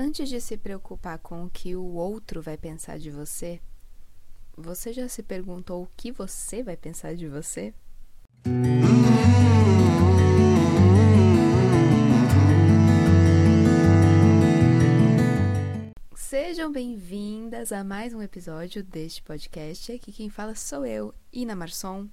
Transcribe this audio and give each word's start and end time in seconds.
Antes 0.00 0.28
de 0.28 0.40
se 0.40 0.56
preocupar 0.56 1.18
com 1.18 1.44
o 1.44 1.50
que 1.50 1.74
o 1.74 1.82
outro 1.82 2.40
vai 2.40 2.56
pensar 2.56 3.00
de 3.00 3.10
você, 3.10 3.60
você 4.56 4.92
já 4.92 5.08
se 5.08 5.24
perguntou 5.24 5.82
o 5.82 5.88
que 5.96 6.12
você 6.12 6.62
vai 6.62 6.76
pensar 6.76 7.16
de 7.16 7.26
você? 7.26 7.74
Sejam 16.14 16.70
bem-vindas 16.70 17.72
a 17.72 17.82
mais 17.82 18.14
um 18.14 18.22
episódio 18.22 18.84
deste 18.84 19.20
podcast. 19.20 19.90
Aqui 19.90 20.12
quem 20.12 20.30
fala 20.30 20.54
sou 20.54 20.86
eu, 20.86 21.12
Ina 21.32 21.56
Marçom. 21.56 22.08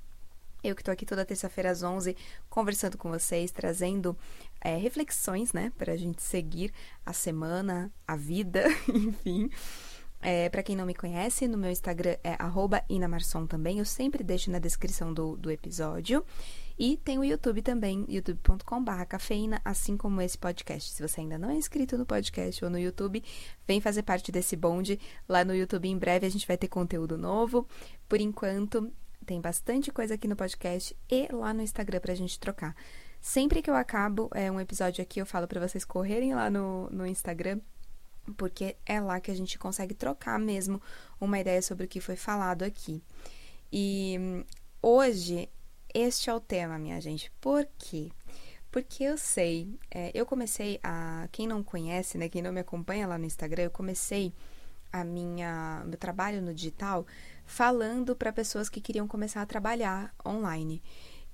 Eu 0.65 0.75
que 0.75 0.83
tô 0.83 0.89
aqui 0.89 1.05
toda 1.05 1.23
terça-feira 1.23 1.69
às 1.69 1.83
11 1.83 2.17
conversando 2.49 2.97
com 2.97 3.09
vocês, 3.09 3.51
trazendo 3.51 4.17
é, 4.59 4.75
reflexões, 4.75 5.53
né, 5.53 5.71
para 5.77 5.93
a 5.93 5.97
gente 5.97 6.21
seguir 6.23 6.73
a 7.05 7.13
semana, 7.13 7.91
a 8.07 8.15
vida, 8.15 8.65
enfim. 8.89 9.49
É, 10.21 10.49
para 10.49 10.63
quem 10.63 10.75
não 10.75 10.87
me 10.87 10.95
conhece, 10.95 11.47
no 11.47 11.55
meu 11.55 11.69
Instagram 11.69 12.17
é 12.23 12.35
inamarson 12.89 13.45
também. 13.45 13.77
Eu 13.77 13.85
sempre 13.85 14.23
deixo 14.23 14.49
na 14.49 14.57
descrição 14.57 15.13
do, 15.13 15.37
do 15.37 15.51
episódio. 15.51 16.25
E 16.79 16.97
tem 16.97 17.19
o 17.19 17.23
YouTube 17.23 17.61
também, 17.61 18.05
youtube.com.br 18.09 19.05
cafeína, 19.07 19.61
assim 19.63 19.95
como 19.95 20.19
esse 20.19 20.37
podcast. 20.37 20.91
Se 20.91 21.01
você 21.07 21.21
ainda 21.21 21.37
não 21.37 21.51
é 21.51 21.55
inscrito 21.55 21.95
no 21.95 22.07
podcast 22.07 22.65
ou 22.65 22.71
no 22.71 22.79
YouTube, 22.79 23.23
vem 23.67 23.79
fazer 23.79 24.01
parte 24.01 24.31
desse 24.31 24.55
bonde. 24.55 24.99
Lá 25.29 25.45
no 25.45 25.55
YouTube, 25.55 25.87
em 25.87 25.97
breve, 25.97 26.25
a 26.25 26.29
gente 26.29 26.47
vai 26.47 26.57
ter 26.57 26.67
conteúdo 26.67 27.19
novo. 27.19 27.67
Por 28.09 28.19
enquanto, 28.19 28.91
tem 29.25 29.41
bastante 29.41 29.91
coisa 29.91 30.13
aqui 30.13 30.27
no 30.27 30.35
podcast 30.35 30.95
e 31.09 31.27
lá 31.33 31.53
no 31.53 31.61
Instagram 31.61 31.99
pra 31.99 32.15
gente 32.15 32.39
trocar. 32.39 32.75
Sempre 33.19 33.61
que 33.61 33.69
eu 33.69 33.75
acabo 33.75 34.29
é, 34.33 34.51
um 34.51 34.59
episódio 34.59 35.01
aqui, 35.01 35.19
eu 35.19 35.25
falo 35.25 35.47
para 35.47 35.67
vocês 35.67 35.83
correrem 35.83 36.35
lá 36.35 36.49
no, 36.49 36.89
no 36.91 37.07
Instagram, 37.07 37.59
porque 38.37 38.75
é 38.85 39.01
lá 39.01 39.19
que 39.19 39.31
a 39.31 39.35
gente 39.35 39.57
consegue 39.57 39.93
trocar 39.93 40.39
mesmo 40.39 40.81
uma 41.19 41.39
ideia 41.39 41.61
sobre 41.61 41.85
o 41.85 41.87
que 41.87 41.99
foi 41.99 42.15
falado 42.15 42.63
aqui. 42.63 43.01
E 43.73 44.45
hoje, 44.81 45.49
este 45.93 46.29
é 46.29 46.33
o 46.33 46.39
tema, 46.39 46.77
minha 46.77 47.01
gente. 47.01 47.31
Por 47.41 47.67
quê? 47.77 48.11
Porque 48.71 49.03
eu 49.03 49.17
sei, 49.17 49.79
é, 49.89 50.11
eu 50.13 50.25
comecei 50.25 50.79
a. 50.83 51.27
Quem 51.31 51.47
não 51.47 51.63
conhece, 51.63 52.17
né? 52.17 52.29
Quem 52.29 52.41
não 52.41 52.51
me 52.51 52.59
acompanha 52.59 53.07
lá 53.07 53.17
no 53.17 53.25
Instagram, 53.25 53.63
eu 53.63 53.71
comecei 53.71 54.33
a 54.95 55.03
minha 55.03 55.83
meu 55.85 55.97
trabalho 55.97 56.41
no 56.41 56.53
digital 56.53 57.05
falando 57.45 58.15
para 58.15 58.31
pessoas 58.31 58.69
que 58.69 58.79
queriam 58.79 59.07
começar 59.07 59.41
a 59.41 59.45
trabalhar 59.45 60.13
online. 60.25 60.81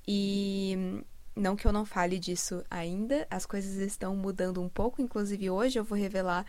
E 0.07 1.03
não 1.35 1.55
que 1.55 1.67
eu 1.67 1.71
não 1.71 1.85
fale 1.85 2.17
disso 2.17 2.63
ainda, 2.69 3.27
as 3.29 3.45
coisas 3.45 3.75
estão 3.75 4.15
mudando 4.15 4.61
um 4.61 4.67
pouco, 4.67 5.01
inclusive 5.01 5.49
hoje 5.49 5.77
eu 5.77 5.83
vou 5.83 5.97
revelar 5.97 6.43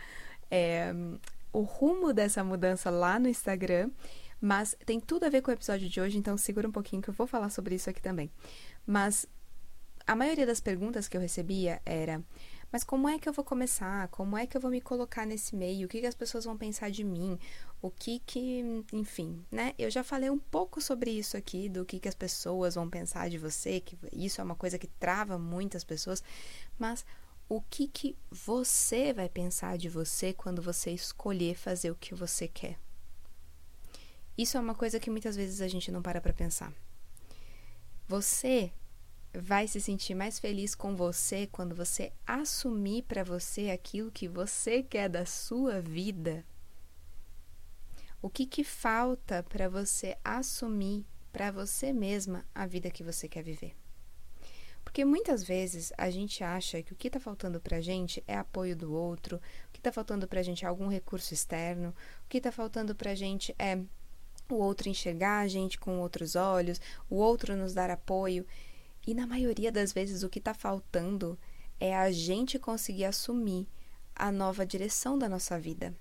é, 0.49 0.91
o 1.51 1.61
rumo 1.61 2.13
dessa 2.13 2.43
mudança 2.43 2.89
lá 2.89 3.19
no 3.19 3.29
Instagram, 3.29 3.91
mas 4.41 4.75
tem 4.83 4.99
tudo 4.99 5.25
a 5.25 5.29
ver 5.29 5.41
com 5.41 5.51
o 5.51 5.53
episódio 5.53 5.87
de 5.87 6.01
hoje, 6.01 6.17
então 6.17 6.35
segura 6.35 6.67
um 6.67 6.71
pouquinho 6.71 7.01
que 7.01 7.09
eu 7.09 7.13
vou 7.13 7.27
falar 7.27 7.51
sobre 7.51 7.75
isso 7.75 7.91
aqui 7.91 8.01
também. 8.01 8.31
Mas 8.87 9.27
a 10.07 10.15
maioria 10.15 10.47
das 10.47 10.59
perguntas 10.59 11.07
que 11.07 11.15
eu 11.15 11.21
recebia 11.21 11.79
era: 11.85 12.21
mas 12.73 12.83
como 12.83 13.07
é 13.07 13.19
que 13.19 13.29
eu 13.29 13.33
vou 13.33 13.45
começar? 13.45 14.07
Como 14.07 14.35
é 14.35 14.47
que 14.47 14.57
eu 14.57 14.61
vou 14.61 14.71
me 14.71 14.81
colocar 14.81 15.27
nesse 15.27 15.55
meio? 15.55 15.85
O 15.85 15.87
que, 15.87 16.01
que 16.01 16.07
as 16.07 16.15
pessoas 16.15 16.45
vão 16.45 16.57
pensar 16.57 16.89
de 16.89 17.03
mim? 17.03 17.37
O 17.79 17.91
que 17.91 18.17
que, 18.17 18.83
enfim, 18.91 19.45
né? 19.51 19.75
Eu 19.77 19.91
já 19.91 20.03
falei 20.03 20.27
um 20.31 20.39
pouco 20.39 20.81
sobre 20.81 21.11
isso 21.11 21.37
aqui, 21.37 21.69
do 21.69 21.85
que, 21.85 21.99
que 21.99 22.07
as 22.07 22.15
pessoas 22.15 22.73
vão 22.73 22.89
pensar 22.89 23.29
de 23.29 23.37
você, 23.37 23.79
que 23.79 23.95
isso 24.11 24.41
é 24.41 24.43
uma 24.43 24.55
coisa 24.55 24.79
que 24.79 24.87
trava 24.87 25.37
muitas 25.37 25.83
pessoas, 25.83 26.23
mas 26.79 27.05
o 27.47 27.61
que 27.61 27.87
que 27.87 28.17
você 28.31 29.13
vai 29.13 29.29
pensar 29.29 29.77
de 29.77 29.87
você 29.87 30.33
quando 30.33 30.59
você 30.59 30.89
escolher 30.89 31.55
fazer 31.55 31.91
o 31.91 31.95
que 31.95 32.15
você 32.15 32.47
quer? 32.47 32.79
Isso 34.35 34.57
é 34.57 34.59
uma 34.59 34.73
coisa 34.73 34.99
que 34.99 35.11
muitas 35.11 35.35
vezes 35.35 35.61
a 35.61 35.67
gente 35.67 35.91
não 35.91 36.01
para 36.01 36.19
para 36.19 36.33
pensar. 36.33 36.73
Você 38.07 38.73
vai 39.33 39.67
se 39.67 39.81
sentir 39.81 40.13
mais 40.13 40.39
feliz 40.39 40.75
com 40.75 40.95
você 40.95 41.47
quando 41.47 41.75
você 41.75 42.13
assumir 42.25 43.03
para 43.03 43.23
você 43.23 43.71
aquilo 43.71 44.11
que 44.11 44.27
você 44.27 44.83
quer 44.83 45.09
da 45.09 45.25
sua 45.25 45.81
vida. 45.81 46.45
O 48.21 48.29
que 48.29 48.45
que 48.45 48.63
falta 48.63 49.43
para 49.43 49.67
você 49.67 50.17
assumir 50.23 51.05
para 51.31 51.51
você 51.51 51.91
mesma 51.91 52.45
a 52.53 52.65
vida 52.65 52.91
que 52.91 53.03
você 53.03 53.27
quer 53.27 53.43
viver? 53.43 53.75
Porque 54.83 55.03
muitas 55.03 55.43
vezes 55.43 55.91
a 55.97 56.09
gente 56.09 56.43
acha 56.43 56.83
que 56.83 56.93
o 56.93 56.95
que 56.95 57.07
está 57.07 57.19
faltando 57.19 57.59
para 57.59 57.77
a 57.77 57.81
gente 57.81 58.23
é 58.27 58.37
apoio 58.37 58.75
do 58.75 58.93
outro, 58.93 59.37
o 59.37 59.71
que 59.71 59.79
está 59.79 59.91
faltando 59.91 60.27
para 60.27 60.39
a 60.39 60.43
gente 60.43 60.63
é 60.63 60.67
algum 60.67 60.87
recurso 60.87 61.33
externo, 61.33 61.89
o 62.25 62.29
que 62.29 62.37
está 62.37 62.51
faltando 62.51 62.93
para 62.93 63.11
a 63.11 63.15
gente 63.15 63.55
é 63.57 63.79
o 64.49 64.55
outro 64.55 64.89
enxergar 64.89 65.39
a 65.39 65.47
gente 65.47 65.79
com 65.79 65.99
outros 65.99 66.35
olhos, 66.35 66.79
o 67.09 67.15
outro 67.15 67.55
nos 67.55 67.73
dar 67.73 67.89
apoio. 67.89 68.45
E 69.05 69.13
na 69.13 69.27
maioria 69.27 69.71
das 69.71 69.91
vezes 69.91 70.23
o 70.23 70.29
que 70.29 70.39
está 70.39 70.53
faltando 70.53 71.37
é 71.79 71.95
a 71.95 72.11
gente 72.11 72.57
conseguir 72.57 73.05
assumir 73.05 73.67
a 74.15 74.31
nova 74.31 74.65
direção 74.65 75.17
da 75.17 75.27
nossa 75.27 75.59
vida. 75.59 75.93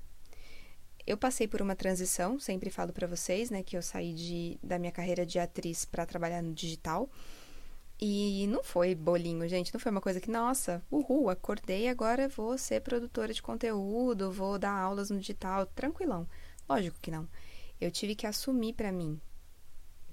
Eu 1.05 1.17
passei 1.17 1.49
por 1.49 1.61
uma 1.61 1.75
transição, 1.75 2.39
sempre 2.39 2.71
falo 2.71 2.93
para 2.93 3.09
vocês, 3.09 3.51
né, 3.51 3.63
que 3.63 3.77
eu 3.77 3.83
saí 3.83 4.15
de, 4.15 4.59
da 4.63 4.79
minha 4.79 4.93
carreira 4.93 5.27
de 5.27 5.39
atriz 5.39 5.85
para 5.85 6.07
trabalhar 6.07 6.43
no 6.43 6.53
digital. 6.53 7.11
E 8.01 8.47
não 8.49 8.63
foi 8.63 8.95
bolinho, 8.95 9.49
gente, 9.49 9.73
não 9.73 9.81
foi 9.81 9.91
uma 9.91 10.01
coisa 10.01 10.21
que, 10.21 10.31
nossa, 10.31 10.83
uhul, 10.91 11.31
acordei 11.31 11.89
agora 11.89 12.29
vou 12.29 12.57
ser 12.59 12.81
produtora 12.81 13.33
de 13.33 13.43
conteúdo, 13.43 14.31
vou 14.31 14.59
dar 14.59 14.73
aulas 14.73 15.11
no 15.11 15.19
digital, 15.19 15.67
tranquilão. 15.67 16.29
Lógico 16.69 16.99
que 17.01 17.11
não. 17.11 17.29
Eu 17.81 17.91
tive 17.91 18.15
que 18.15 18.27
assumir 18.27 18.75
para 18.75 18.93
mim 18.93 19.21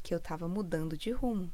que 0.02 0.14
eu 0.14 0.18
estava 0.18 0.48
mudando 0.48 0.98
de 0.98 1.12
rumo. 1.12 1.52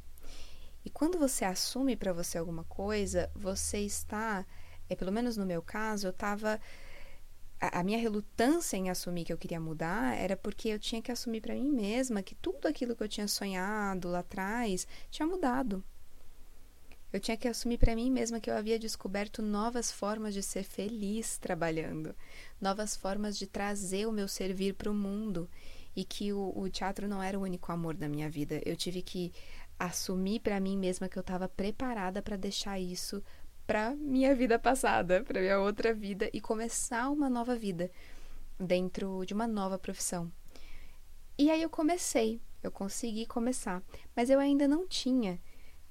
E 0.85 0.89
quando 0.89 1.17
você 1.17 1.43
assume 1.43 1.95
para 1.95 2.13
você 2.13 2.37
alguma 2.37 2.63
coisa, 2.63 3.29
você 3.35 3.79
está, 3.79 4.45
é, 4.87 4.95
pelo 4.95 5.11
menos 5.11 5.35
no 5.35 5.45
meu 5.45 5.61
caso, 5.61 6.05
eu 6.05 6.11
estava 6.11 6.61
a, 7.59 7.79
a 7.79 7.83
minha 7.83 7.97
relutância 7.97 8.77
em 8.77 8.89
assumir 8.89 9.25
que 9.25 9.33
eu 9.33 9.37
queria 9.37 9.59
mudar 9.59 10.15
era 10.15 10.37
porque 10.37 10.69
eu 10.69 10.79
tinha 10.79 11.01
que 11.01 11.11
assumir 11.11 11.41
para 11.41 11.55
mim 11.55 11.69
mesma 11.69 12.21
que 12.21 12.35
tudo 12.35 12.67
aquilo 12.67 12.95
que 12.95 13.03
eu 13.03 13.09
tinha 13.09 13.27
sonhado 13.27 14.09
lá 14.09 14.19
atrás 14.19 14.87
tinha 15.09 15.27
mudado. 15.27 15.83
Eu 17.11 17.19
tinha 17.19 17.37
que 17.37 17.47
assumir 17.47 17.77
para 17.77 17.95
mim 17.95 18.11
mesma 18.11 18.39
que 18.41 18.49
eu 18.49 18.57
havia 18.57 18.77
descoberto 18.77 19.41
novas 19.41 19.91
formas 19.91 20.33
de 20.33 20.43
ser 20.43 20.63
feliz 20.63 21.37
trabalhando, 21.37 22.13
novas 22.59 22.95
formas 22.95 23.37
de 23.37 23.47
trazer 23.47 24.05
o 24.05 24.11
meu 24.11 24.27
servir 24.27 24.73
para 24.73 24.91
o 24.91 24.93
mundo 24.93 25.49
e 25.95 26.03
que 26.03 26.33
o, 26.33 26.51
o, 26.53 26.69
teatro 26.69 27.07
não 27.07 27.23
era 27.23 27.39
o 27.39 27.41
único 27.41 27.71
amor 27.71 27.95
da 27.95 28.09
minha 28.09 28.29
vida. 28.29 28.61
Eu 28.65 28.75
tive 28.75 29.01
que 29.01 29.31
assumir 29.79 30.39
para 30.39 30.59
mim 30.59 30.77
mesma 30.77 31.09
que 31.09 31.17
eu 31.17 31.21
estava 31.21 31.47
preparada 31.47 32.21
para 32.21 32.37
deixar 32.37 32.79
isso 32.79 33.21
para 33.65 33.95
minha 33.95 34.35
vida 34.35 34.59
passada, 34.59 35.23
para 35.23 35.41
minha 35.41 35.59
outra 35.59 35.93
vida 35.93 36.29
e 36.31 36.39
começar 36.39 37.09
uma 37.09 37.29
nova 37.29 37.55
vida 37.55 37.91
dentro 38.59 39.25
de 39.25 39.33
uma 39.33 39.47
nova 39.47 39.77
profissão. 39.77 40.31
E 41.37 41.49
aí 41.49 41.61
eu 41.61 41.69
comecei, 41.69 42.39
eu 42.63 42.71
consegui 42.71 43.25
começar, 43.25 43.83
mas 44.15 44.29
eu 44.29 44.39
ainda 44.39 44.67
não 44.67 44.87
tinha 44.87 45.39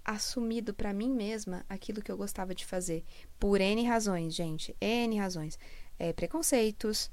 assumido 0.04 0.72
para 0.72 0.92
mim 0.92 1.10
mesma 1.10 1.64
aquilo 1.68 2.02
que 2.02 2.12
eu 2.12 2.16
gostava 2.16 2.54
de 2.54 2.64
fazer, 2.64 3.04
por 3.38 3.60
N 3.60 3.82
razões, 3.84 4.34
gente, 4.34 4.76
N 4.80 5.18
razões. 5.18 5.58
É, 5.98 6.12
preconceitos, 6.12 7.10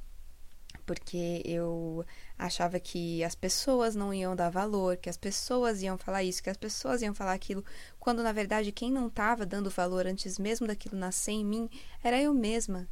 porque 0.92 1.42
eu 1.46 2.06
achava 2.38 2.78
que 2.78 3.24
as 3.24 3.34
pessoas 3.34 3.96
não 3.96 4.14
iam 4.14 4.36
dar 4.36 4.50
valor, 4.50 4.98
que 4.98 5.10
as 5.10 5.16
pessoas 5.16 5.82
iam 5.82 5.98
falar 5.98 6.22
isso, 6.22 6.44
que 6.44 6.50
as 6.50 6.58
pessoas 6.58 7.02
iam 7.02 7.14
falar 7.14 7.32
aquilo, 7.32 7.64
quando 7.98 8.22
na 8.22 8.34
verdade 8.34 8.74
quem 8.74 8.92
não 8.92 9.08
estava 9.08 9.46
dando 9.46 9.70
valor 9.70 10.06
antes 10.06 10.38
mesmo 10.38 10.68
daquilo 10.68 10.98
nascer 10.98 11.32
em 11.32 11.46
mim 11.46 11.70
era 12.04 12.22
eu 12.22 12.34
mesma. 12.34 12.90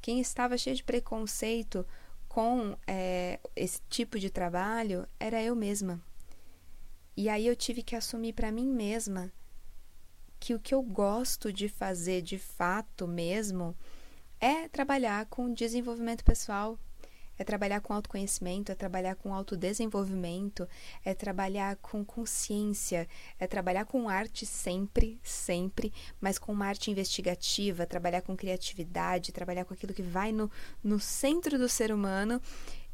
Quem 0.00 0.20
estava 0.20 0.56
cheio 0.56 0.74
de 0.74 0.82
preconceito 0.82 1.86
com 2.30 2.78
é, 2.86 3.38
esse 3.54 3.82
tipo 3.90 4.18
de 4.18 4.30
trabalho 4.30 5.06
era 5.20 5.42
eu 5.42 5.54
mesma. 5.54 6.00
E 7.14 7.28
aí 7.28 7.46
eu 7.46 7.54
tive 7.54 7.82
que 7.82 7.94
assumir 7.94 8.32
para 8.32 8.50
mim 8.50 8.66
mesma 8.66 9.30
que 10.40 10.54
o 10.54 10.58
que 10.58 10.74
eu 10.74 10.82
gosto 10.82 11.52
de 11.52 11.68
fazer 11.68 12.22
de 12.22 12.38
fato 12.38 13.06
mesmo 13.06 13.76
é 14.40 14.66
trabalhar 14.66 15.26
com 15.26 15.52
desenvolvimento 15.52 16.24
pessoal, 16.24 16.78
é 17.38 17.44
trabalhar 17.44 17.80
com 17.80 17.92
autoconhecimento, 17.92 18.70
é 18.70 18.74
trabalhar 18.74 19.14
com 19.16 19.34
autodesenvolvimento, 19.34 20.68
é 21.04 21.14
trabalhar 21.14 21.76
com 21.76 22.04
consciência, 22.04 23.08
é 23.38 23.46
trabalhar 23.46 23.84
com 23.84 24.08
arte 24.08 24.46
sempre, 24.46 25.18
sempre, 25.22 25.92
mas 26.20 26.38
com 26.38 26.52
uma 26.52 26.66
arte 26.66 26.90
investigativa, 26.90 27.86
trabalhar 27.86 28.22
com 28.22 28.36
criatividade, 28.36 29.32
trabalhar 29.32 29.64
com 29.64 29.74
aquilo 29.74 29.94
que 29.94 30.02
vai 30.02 30.32
no, 30.32 30.50
no 30.82 31.00
centro 31.00 31.58
do 31.58 31.68
ser 31.68 31.92
humano 31.92 32.40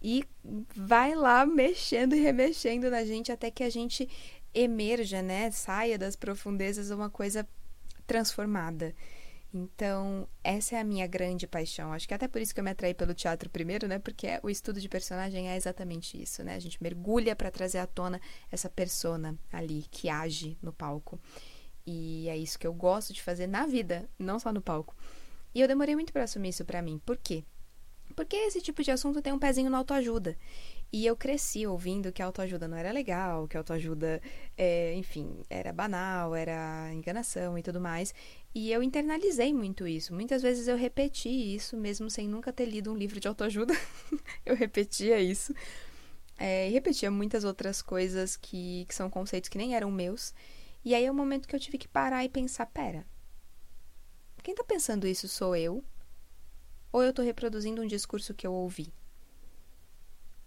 e 0.03 0.25
vai 0.75 1.15
lá 1.15 1.45
mexendo 1.45 2.15
e 2.15 2.21
remexendo 2.21 2.91
na 2.91 3.05
gente 3.05 3.31
até 3.31 3.51
que 3.51 3.63
a 3.63 3.71
gente 3.71 4.09
emerja, 4.55 5.23
né? 5.23 5.51
Saia 5.51 5.99
das 5.99 6.17
profundezas 6.17 6.91
uma 6.91 7.11
coisa 7.11 7.47
transformada. 8.07 8.95
Então, 9.53 10.29
essa 10.45 10.77
é 10.77 10.81
a 10.81 10.85
minha 10.85 11.07
grande 11.09 11.47
paixão. 11.47 11.93
Acho 11.93 12.07
que 12.07 12.15
até 12.15 12.29
por 12.29 12.41
isso 12.41 12.55
que 12.55 12.61
eu 12.61 12.65
me 12.65 12.71
atraí 12.71 12.95
pelo 12.95 13.13
teatro 13.13 13.51
primeiro, 13.51 13.89
né? 13.89 13.99
Porque 13.99 14.27
é, 14.27 14.41
o 14.43 14.49
estudo 14.49 14.81
de 14.81 14.89
personagem 14.89 15.49
é 15.49 15.57
exatamente 15.57 16.21
isso, 16.21 16.45
né? 16.45 16.55
A 16.55 16.61
gente 16.61 16.81
mergulha 16.81 17.35
para 17.35 17.51
trazer 17.51 17.79
à 17.79 17.87
tona 17.87 18.21
essa 18.51 18.69
persona 18.69 19.37
ali 19.53 19.87
que 19.91 20.09
age 20.09 20.57
no 20.63 20.73
palco. 20.73 21.19
E 21.85 22.29
é 22.29 22.37
isso 22.37 22.59
que 22.59 22.67
eu 22.67 22.73
gosto 22.73 23.13
de 23.13 23.23
fazer 23.23 23.49
na 23.49 23.67
vida, 23.67 24.09
não 24.17 24.39
só 24.39 24.53
no 24.53 24.63
palco. 24.63 24.95
E 25.53 25.61
eu 25.61 25.67
demorei 25.67 25.97
muito 25.97 26.13
para 26.13 26.23
assumir 26.23 26.51
isso 26.51 26.65
para 26.65 26.81
mim. 26.81 27.01
Por 27.05 27.17
quê? 27.17 27.45
Porque 28.15 28.37
esse 28.37 28.61
tipo 28.61 28.83
de 28.83 28.91
assunto 28.91 29.23
tem 29.23 29.33
um 29.33 29.39
pezinho 29.39 29.71
na 29.71 29.79
autoajuda. 29.79 30.37
E 30.93 31.07
eu 31.07 31.17
cresci 31.17 31.67
ouvindo 31.67 32.13
que 32.13 32.21
a 32.21 32.27
autoajuda 32.27 32.67
não 32.67 32.77
era 32.77 32.91
legal, 32.91 33.47
que 33.47 33.57
a 33.57 33.61
autoajuda, 33.61 34.21
é, 34.57 34.93
enfim, 34.95 35.41
era 35.49 35.73
banal, 35.73 36.35
era 36.35 36.93
enganação 36.93 37.57
e 37.57 37.63
tudo 37.63 37.81
mais. 37.81 38.13
E 38.55 38.73
eu 38.73 38.83
internalizei 38.83 39.55
muito 39.55 39.87
isso. 39.87 40.13
Muitas 40.13 40.43
vezes 40.43 40.67
eu 40.67 40.77
repeti 40.77 41.29
isso, 41.29 41.77
mesmo 41.77 42.11
sem 42.11 42.29
nunca 42.29 42.53
ter 42.53 42.67
lido 42.67 42.93
um 42.93 42.97
livro 42.97 43.21
de 43.21 43.29
autoajuda. 43.29 43.75
eu 44.45 44.57
repetia 44.57 45.21
isso. 45.21 45.55
É, 46.37 46.69
e 46.69 46.73
repetia 46.73 47.11
muitas 47.11 47.45
outras 47.45 47.81
coisas 47.81 48.37
que, 48.37 48.87
que 48.87 48.95
são 48.95 49.09
conceitos 49.09 49.49
que 49.49 49.59
nem 49.59 49.77
eram 49.77 49.91
meus. 49.91 50.35
E 50.85 50.95
aí 50.95 51.05
é 51.05 51.11
o 51.11 51.15
momento 51.15 51.47
que 51.47 51.55
eu 51.55 51.61
tive 51.61 51.79
que 51.79 51.87
parar 51.87 52.25
e 52.25 52.29
pensar: 52.29 52.67
pera, 52.67 53.07
quem 54.43 54.55
tá 54.55 54.65
pensando 54.65 55.07
isso 55.07 55.29
sou 55.29 55.55
eu? 55.55 55.85
Ou 56.93 57.05
eu 57.05 57.13
tô 57.13 57.23
reproduzindo 57.23 57.83
um 57.83 57.87
discurso 57.87 58.35
que 58.35 58.47
eu 58.47 58.53
ouvi? 58.53 58.93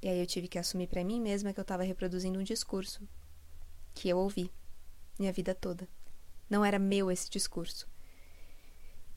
E 0.01 0.09
aí 0.09 0.19
eu 0.19 0.25
tive 0.25 0.49
que 0.49 0.59
assumir 0.59 0.87
para 0.87 1.03
mim 1.03 1.21
mesma 1.21 1.53
que 1.53 1.59
eu 1.59 1.61
estava 1.61 1.83
reproduzindo 1.83 2.37
um 2.37 2.43
discurso 2.43 3.07
que 3.93 4.09
eu 4.09 4.17
ouvi 4.17 4.51
minha 5.17 5.31
vida 5.31 5.55
toda. 5.55 5.87
Não 6.49 6.65
era 6.65 6.77
meu 6.77 7.09
esse 7.09 7.29
discurso. 7.29 7.92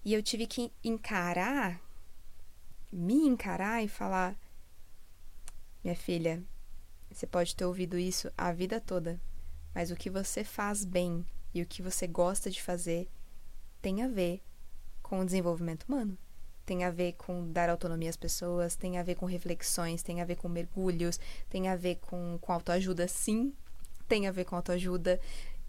E 0.06 0.14
eu 0.14 0.22
tive 0.22 0.46
que 0.46 0.72
encarar, 0.84 1.82
me 2.92 3.26
encarar 3.26 3.82
e 3.82 3.88
falar: 3.88 4.38
Minha 5.82 5.96
filha, 5.96 6.44
você 7.10 7.26
pode 7.26 7.56
ter 7.56 7.64
ouvido 7.64 7.98
isso 7.98 8.30
a 8.38 8.52
vida 8.52 8.80
toda, 8.80 9.20
mas 9.74 9.90
o 9.90 9.96
que 9.96 10.08
você 10.08 10.44
faz 10.44 10.84
bem 10.84 11.26
e 11.52 11.60
o 11.60 11.66
que 11.66 11.82
você 11.82 12.06
gosta 12.06 12.48
de 12.48 12.62
fazer 12.62 13.08
tem 13.82 14.00
a 14.04 14.06
ver 14.06 14.40
com 15.02 15.18
o 15.18 15.24
desenvolvimento 15.24 15.82
humano 15.88 16.16
tem 16.64 16.82
a 16.82 16.90
ver 16.90 17.12
com 17.12 17.50
dar 17.52 17.70
autonomia 17.70 18.10
às 18.10 18.16
pessoas, 18.16 18.74
tem 18.74 18.98
a 18.98 19.02
ver 19.02 19.14
com 19.14 19.24
reflexões, 19.24 20.02
tem 20.02 20.20
a 20.20 20.24
ver 20.24 20.34
com 20.34 20.48
mergulhos, 20.48 21.20
tem 21.48 21.68
a 21.68 21.76
ver 21.76 21.96
com, 21.96 22.38
com 22.40 22.52
autoajuda, 22.52 23.06
sim, 23.06 23.54
tem 24.08 24.26
a 24.26 24.32
ver 24.32 24.44
com 24.44 24.56
autoajuda, 24.56 25.20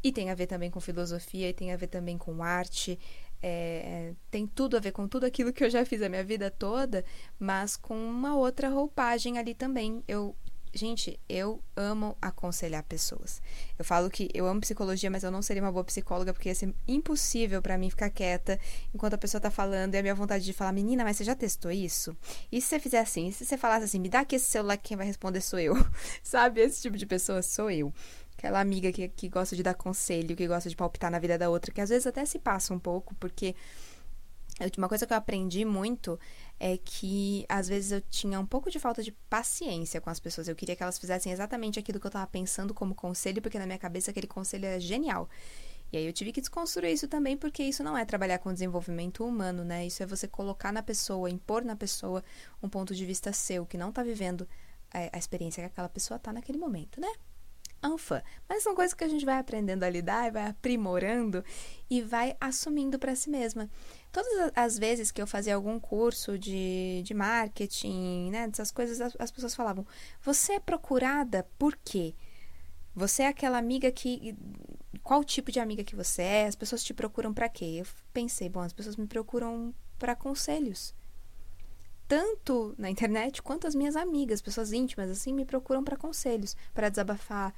e 0.03 0.11
tem 0.11 0.29
a 0.29 0.35
ver 0.35 0.47
também 0.47 0.71
com 0.71 0.79
filosofia, 0.79 1.49
e 1.49 1.53
tem 1.53 1.71
a 1.71 1.77
ver 1.77 1.87
também 1.87 2.17
com 2.17 2.43
arte, 2.43 2.99
é, 3.41 4.13
tem 4.31 4.47
tudo 4.47 4.77
a 4.77 4.79
ver 4.79 4.91
com 4.91 5.07
tudo 5.07 5.25
aquilo 5.25 5.53
que 5.53 5.63
eu 5.63 5.69
já 5.69 5.85
fiz 5.85 6.01
a 6.01 6.09
minha 6.09 6.23
vida 6.23 6.49
toda, 6.49 7.03
mas 7.39 7.75
com 7.75 7.95
uma 7.95 8.35
outra 8.35 8.69
roupagem 8.69 9.37
ali 9.37 9.53
também. 9.53 10.03
Eu 10.07 10.35
Gente, 10.77 11.19
eu 11.27 11.59
amo 11.75 12.15
aconselhar 12.21 12.83
pessoas. 12.83 13.41
Eu 13.79 13.85
falo 13.85 14.11
que 14.11 14.29
eu 14.31 14.45
amo 14.45 14.61
psicologia, 14.61 15.09
mas 15.09 15.23
eu 15.23 15.31
não 15.31 15.41
seria 15.41 15.63
uma 15.63 15.71
boa 15.71 15.83
psicóloga 15.83 16.31
porque 16.31 16.49
ia 16.49 16.55
ser 16.55 16.71
impossível 16.87 17.63
para 17.63 17.77
mim 17.79 17.89
ficar 17.89 18.11
quieta 18.11 18.59
enquanto 18.93 19.15
a 19.15 19.17
pessoa 19.17 19.41
tá 19.41 19.49
falando 19.49 19.95
e 19.95 19.97
a 19.97 20.01
minha 20.03 20.13
vontade 20.13 20.45
de 20.45 20.53
falar, 20.53 20.71
menina, 20.71 21.03
mas 21.03 21.17
você 21.17 21.23
já 21.23 21.33
testou 21.33 21.71
isso? 21.71 22.15
E 22.51 22.61
se 22.61 22.67
você 22.67 22.79
fizer 22.79 22.99
assim? 22.99 23.29
E 23.29 23.33
se 23.33 23.43
você 23.43 23.57
falasse 23.57 23.85
assim, 23.85 23.99
me 23.99 24.07
dá 24.07 24.19
aqui 24.19 24.35
esse 24.35 24.45
celular 24.45 24.77
que 24.77 24.89
quem 24.89 24.97
vai 24.97 25.07
responder 25.07 25.41
sou 25.41 25.59
eu? 25.59 25.73
Sabe? 26.21 26.61
Esse 26.61 26.81
tipo 26.81 26.95
de 26.95 27.07
pessoa 27.07 27.41
sou 27.41 27.71
eu. 27.71 27.91
Aquela 28.37 28.59
amiga 28.59 28.91
que, 28.91 29.07
que 29.09 29.29
gosta 29.29 29.55
de 29.55 29.63
dar 29.63 29.73
conselho, 29.73 30.35
que 30.35 30.47
gosta 30.47 30.69
de 30.69 30.75
palpitar 30.75 31.09
na 31.09 31.19
vida 31.19 31.37
da 31.37 31.49
outra, 31.49 31.73
que 31.73 31.81
às 31.81 31.89
vezes 31.89 32.05
até 32.05 32.23
se 32.23 32.37
passa 32.37 32.73
um 32.73 32.79
pouco, 32.79 33.15
porque 33.15 33.55
uma 34.77 34.89
coisa 34.89 35.05
que 35.05 35.13
eu 35.13 35.17
aprendi 35.17 35.63
muito 35.65 36.19
é 36.59 36.77
que 36.77 37.45
às 37.47 37.67
vezes 37.67 37.91
eu 37.91 38.01
tinha 38.01 38.39
um 38.39 38.45
pouco 38.45 38.71
de 38.71 38.79
falta 38.79 39.03
de 39.03 39.11
paciência 39.29 40.01
com 40.01 40.09
as 40.09 40.19
pessoas. 40.19 40.47
Eu 40.47 40.55
queria 40.55 40.75
que 40.75 40.81
elas 40.81 40.97
fizessem 40.97 41.31
exatamente 41.31 41.77
aquilo 41.77 41.99
que 41.99 42.07
eu 42.07 42.09
estava 42.09 42.25
pensando 42.25 42.73
como 42.73 42.95
conselho, 42.95 43.41
porque 43.41 43.59
na 43.59 43.65
minha 43.65 43.77
cabeça 43.77 44.09
aquele 44.09 44.27
conselho 44.27 44.65
era 44.65 44.79
genial. 44.79 45.29
E 45.91 45.97
aí 45.97 46.05
eu 46.05 46.11
tive 46.11 46.31
que 46.31 46.41
desconstruir 46.41 46.91
isso 46.91 47.07
também, 47.07 47.37
porque 47.37 47.63
isso 47.63 47.83
não 47.83 47.97
é 47.97 48.03
trabalhar 48.03 48.39
com 48.39 48.51
desenvolvimento 48.51 49.23
humano, 49.23 49.63
né? 49.63 49.85
Isso 49.85 50.03
é 50.03 50.05
você 50.05 50.27
colocar 50.27 50.73
na 50.73 50.83
pessoa, 50.83 51.29
impor 51.29 51.63
na 51.63 51.75
pessoa 51.75 52.23
um 52.61 52.67
ponto 52.67 52.93
de 52.93 53.05
vista 53.05 53.31
seu, 53.31 53.65
que 53.65 53.77
não 53.77 53.89
está 53.89 54.03
vivendo 54.03 54.47
a, 54.91 55.15
a 55.15 55.17
experiência 55.17 55.61
que 55.61 55.67
aquela 55.67 55.87
pessoa 55.87 56.17
está 56.17 56.33
naquele 56.33 56.57
momento, 56.57 56.99
né? 56.99 57.11
Mas 58.49 58.63
são 58.63 58.75
coisas 58.75 58.93
que 58.93 59.03
a 59.03 59.07
gente 59.07 59.23
vai 59.23 59.37
aprendendo 59.37 59.83
a 59.83 59.89
lidar, 59.89 60.31
vai 60.31 60.47
aprimorando 60.47 61.43
e 61.89 62.01
vai 62.01 62.35
assumindo 62.41 62.97
para 62.97 63.15
si 63.15 63.29
mesma. 63.29 63.69
Todas 64.11 64.51
as 64.55 64.77
vezes 64.77 65.11
que 65.11 65.21
eu 65.21 65.27
fazia 65.27 65.55
algum 65.55 65.79
curso 65.79 66.37
de, 66.37 67.01
de 67.03 67.13
marketing, 67.13 68.31
né, 68.31 68.47
dessas 68.47 68.71
coisas, 68.71 68.99
as, 68.99 69.15
as 69.19 69.31
pessoas 69.31 69.55
falavam: 69.55 69.85
Você 70.21 70.53
é 70.53 70.59
procurada 70.59 71.47
por 71.57 71.77
quê? 71.77 72.15
Você 72.95 73.23
é 73.23 73.27
aquela 73.27 73.57
amiga 73.57 73.91
que. 73.91 74.35
Qual 75.03 75.23
tipo 75.23 75.51
de 75.51 75.59
amiga 75.59 75.83
que 75.83 75.95
você 75.95 76.21
é? 76.21 76.47
As 76.47 76.55
pessoas 76.55 76.83
te 76.83 76.93
procuram 76.93 77.33
para 77.33 77.47
quê? 77.47 77.77
Eu 77.79 77.85
pensei: 78.11 78.49
Bom, 78.49 78.61
as 78.61 78.73
pessoas 78.73 78.95
me 78.95 79.07
procuram 79.07 79.73
para 79.99 80.15
conselhos 80.15 80.95
tanto 82.07 82.73
na 82.77 82.89
internet 82.89 83.41
quanto 83.41 83.67
as 83.67 83.75
minhas 83.75 83.95
amigas, 83.95 84.41
pessoas 84.41 84.71
íntimas, 84.71 85.09
assim, 85.09 85.33
me 85.33 85.45
procuram 85.45 85.83
para 85.83 85.97
conselhos, 85.97 86.55
para 86.73 86.89
desabafar, 86.89 87.53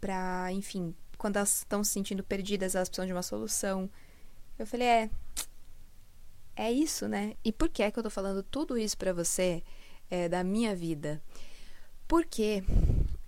para, 0.00 0.52
enfim, 0.52 0.94
quando 1.16 1.36
elas 1.36 1.58
estão 1.58 1.82
se 1.82 1.90
sentindo 1.90 2.22
perdidas, 2.22 2.74
elas 2.74 2.88
precisam 2.88 3.06
de 3.06 3.12
uma 3.12 3.22
solução. 3.22 3.90
Eu 4.58 4.66
falei, 4.66 4.86
é, 4.86 5.10
é 6.56 6.72
isso, 6.72 7.06
né? 7.08 7.34
E 7.44 7.52
por 7.52 7.68
que 7.68 7.82
é 7.82 7.90
que 7.90 7.98
eu 7.98 8.02
tô 8.02 8.10
falando 8.10 8.42
tudo 8.42 8.76
isso 8.76 8.96
para 8.96 9.12
você 9.12 9.62
é, 10.10 10.28
da 10.28 10.42
minha 10.42 10.74
vida? 10.74 11.22
Porque 12.06 12.64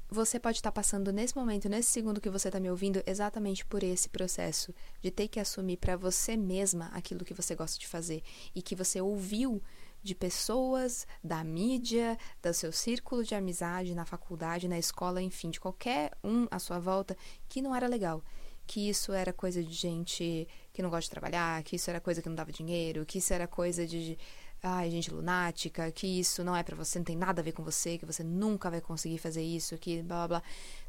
você 0.09 0.41
pode 0.41 0.59
estar 0.59 0.73
passando 0.73 1.13
nesse 1.13 1.37
momento, 1.37 1.69
nesse 1.69 1.91
segundo 1.91 2.21
que 2.21 2.29
você 2.29 2.49
está 2.49 2.59
me 2.59 2.69
ouvindo, 2.69 3.01
exatamente 3.07 3.65
por 3.65 3.85
esse 3.85 4.09
processo 4.09 4.75
de 5.01 5.11
ter 5.11 5.29
que 5.29 5.39
assumir 5.39 5.77
para 5.77 5.97
você 5.97 6.37
mesma 6.37 6.91
aquilo 6.93 7.25
que 7.25 7.33
você 7.33 7.55
gosta 7.55 7.79
de 7.79 7.87
fazer 7.87 8.23
e 8.53 8.61
que 8.61 8.75
você 8.75 9.01
ouviu 9.01 9.63
de 10.03 10.15
pessoas, 10.15 11.07
da 11.23 11.43
mídia, 11.45 12.19
do 12.43 12.53
seu 12.55 12.73
círculo 12.73 13.23
de 13.25 13.35
amizade, 13.35 13.95
na 13.95 14.05
faculdade, 14.05 14.69
na 14.69 14.79
escola, 14.79 15.21
enfim, 15.21 15.51
de 15.51 15.61
qualquer 15.61 16.13
um 16.23 16.47
à 16.51 16.59
sua 16.59 16.79
volta, 16.79 17.17
que 17.49 17.63
não 17.63 17.75
era 17.75 17.87
legal 17.87 18.23
que 18.67 18.89
isso 18.89 19.13
era 19.13 19.33
coisa 19.33 19.61
de 19.65 19.73
gente 19.73 20.47
que 20.73 20.81
não 20.81 20.91
gosta 20.91 21.03
de 21.03 21.11
trabalhar, 21.11 21.61
que 21.65 21.75
isso 21.75 21.91
era 21.91 22.01
coisa 22.01 22.23
que 22.23 22.29
não 22.29 22.37
dava 22.37 22.53
dinheiro, 22.53 23.05
que 23.05 23.19
isso 23.19 23.35
era 23.35 23.49
coisa 23.49 23.85
de 23.85 24.17
ai, 24.63 24.91
gente 24.91 25.11
lunática, 25.11 25.91
que 25.91 26.07
isso 26.07 26.45
não 26.45 26.55
é 26.55 26.63
para 26.63 26.77
você, 26.77 26.99
não 26.99 27.05
tem 27.05 27.17
nada 27.17 27.41
a 27.41 27.45
ver 27.45 27.53
com 27.53 27.65
você, 27.65 27.97
que 27.97 28.05
você 28.05 28.23
nunca 28.23 28.71
vai 28.71 28.81
conseguir 28.81 29.19
fazer 29.19 29.43
isso, 29.43 29.77
que 29.79 30.03
blá 30.03 30.29
blá 30.29 30.41
blá. 30.41 30.43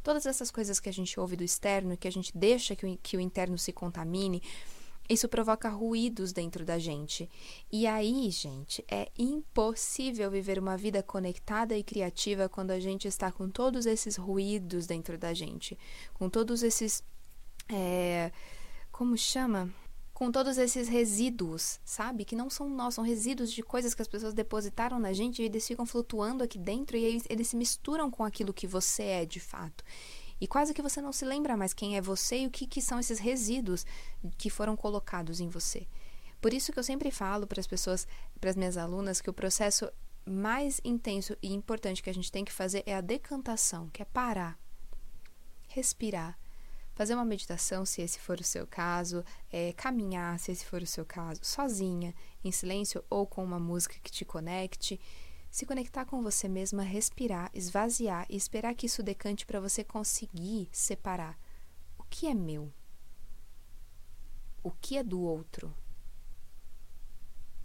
Todas 0.03 0.25
essas 0.25 0.51
coisas 0.51 0.79
que 0.79 0.89
a 0.89 0.93
gente 0.93 1.19
ouve 1.19 1.35
do 1.35 1.43
externo, 1.43 1.97
que 1.97 2.07
a 2.07 2.11
gente 2.11 2.37
deixa 2.37 2.75
que 2.75 2.85
o, 2.85 2.97
que 3.01 3.17
o 3.17 3.19
interno 3.19 3.57
se 3.57 3.71
contamine, 3.71 4.43
isso 5.11 5.27
provoca 5.27 5.69
ruídos 5.69 6.31
dentro 6.31 6.65
da 6.65 6.79
gente. 6.79 7.29
E 7.71 7.85
aí, 7.85 8.29
gente, 8.29 8.83
é 8.89 9.09
impossível 9.17 10.31
viver 10.31 10.57
uma 10.57 10.77
vida 10.77 11.03
conectada 11.03 11.77
e 11.77 11.83
criativa 11.83 12.49
quando 12.49 12.71
a 12.71 12.79
gente 12.79 13.07
está 13.07 13.31
com 13.31 13.49
todos 13.49 13.85
esses 13.85 14.15
ruídos 14.15 14.87
dentro 14.87 15.17
da 15.17 15.33
gente, 15.33 15.77
com 16.13 16.29
todos 16.29 16.63
esses 16.63 17.03
é, 17.69 18.31
como 18.91 19.17
chama? 19.17 19.73
Com 20.13 20.31
todos 20.31 20.57
esses 20.57 20.87
resíduos, 20.87 21.79
sabe? 21.83 22.25
Que 22.25 22.35
não 22.35 22.49
são 22.49 22.69
nossos, 22.69 22.95
são 22.95 23.03
resíduos 23.03 23.51
de 23.51 23.63
coisas 23.63 23.95
que 23.95 24.01
as 24.01 24.07
pessoas 24.07 24.33
depositaram 24.33 24.99
na 24.99 25.13
gente 25.13 25.41
e 25.41 25.45
eles 25.45 25.67
ficam 25.67 25.85
flutuando 25.85 26.43
aqui 26.43 26.59
dentro 26.59 26.95
e 26.95 27.03
eles, 27.03 27.23
eles 27.29 27.47
se 27.47 27.55
misturam 27.55 28.11
com 28.11 28.23
aquilo 28.23 28.53
que 28.53 28.67
você 28.67 29.03
é 29.03 29.25
de 29.25 29.39
fato. 29.39 29.83
E 30.41 30.47
quase 30.47 30.73
que 30.73 30.81
você 30.81 30.99
não 30.99 31.13
se 31.13 31.23
lembra 31.23 31.55
mais 31.55 31.71
quem 31.71 31.95
é 31.95 32.01
você 32.01 32.39
e 32.39 32.47
o 32.47 32.51
que, 32.51 32.65
que 32.65 32.81
são 32.81 32.99
esses 32.99 33.19
resíduos 33.19 33.85
que 34.39 34.49
foram 34.49 34.75
colocados 34.75 35.39
em 35.39 35.47
você. 35.47 35.87
Por 36.41 36.51
isso 36.51 36.73
que 36.73 36.79
eu 36.79 36.83
sempre 36.83 37.11
falo 37.11 37.45
para 37.45 37.59
as 37.59 37.67
pessoas, 37.67 38.07
para 38.39 38.49
as 38.49 38.55
minhas 38.55 38.75
alunas, 38.75 39.21
que 39.21 39.29
o 39.29 39.33
processo 39.33 39.87
mais 40.25 40.81
intenso 40.83 41.37
e 41.43 41.53
importante 41.53 42.01
que 42.01 42.09
a 42.09 42.13
gente 42.13 42.31
tem 42.31 42.43
que 42.43 42.51
fazer 42.51 42.81
é 42.87 42.95
a 42.95 43.01
decantação, 43.01 43.87
que 43.89 44.01
é 44.01 44.05
parar, 44.05 44.57
respirar, 45.67 46.35
fazer 46.95 47.13
uma 47.13 47.25
meditação, 47.25 47.85
se 47.85 48.01
esse 48.01 48.19
for 48.19 48.39
o 48.39 48.43
seu 48.43 48.65
caso, 48.65 49.23
é, 49.51 49.73
caminhar, 49.73 50.39
se 50.39 50.51
esse 50.51 50.65
for 50.65 50.81
o 50.81 50.87
seu 50.87 51.05
caso, 51.05 51.39
sozinha, 51.43 52.15
em 52.43 52.51
silêncio 52.51 53.03
ou 53.09 53.27
com 53.27 53.43
uma 53.43 53.59
música 53.59 53.95
que 54.01 54.11
te 54.11 54.25
conecte. 54.25 54.99
Se 55.51 55.65
conectar 55.65 56.05
com 56.05 56.23
você 56.23 56.47
mesma, 56.47 56.81
respirar, 56.81 57.51
esvaziar 57.53 58.25
e 58.29 58.35
esperar 58.35 58.73
que 58.73 58.85
isso 58.85 59.03
decante 59.03 59.45
para 59.45 59.59
você 59.59 59.83
conseguir 59.83 60.69
separar 60.71 61.37
o 61.99 62.03
que 62.03 62.25
é 62.25 62.33
meu, 62.33 62.73
o 64.63 64.71
que 64.71 64.97
é 64.97 65.03
do 65.03 65.21
outro, 65.21 65.75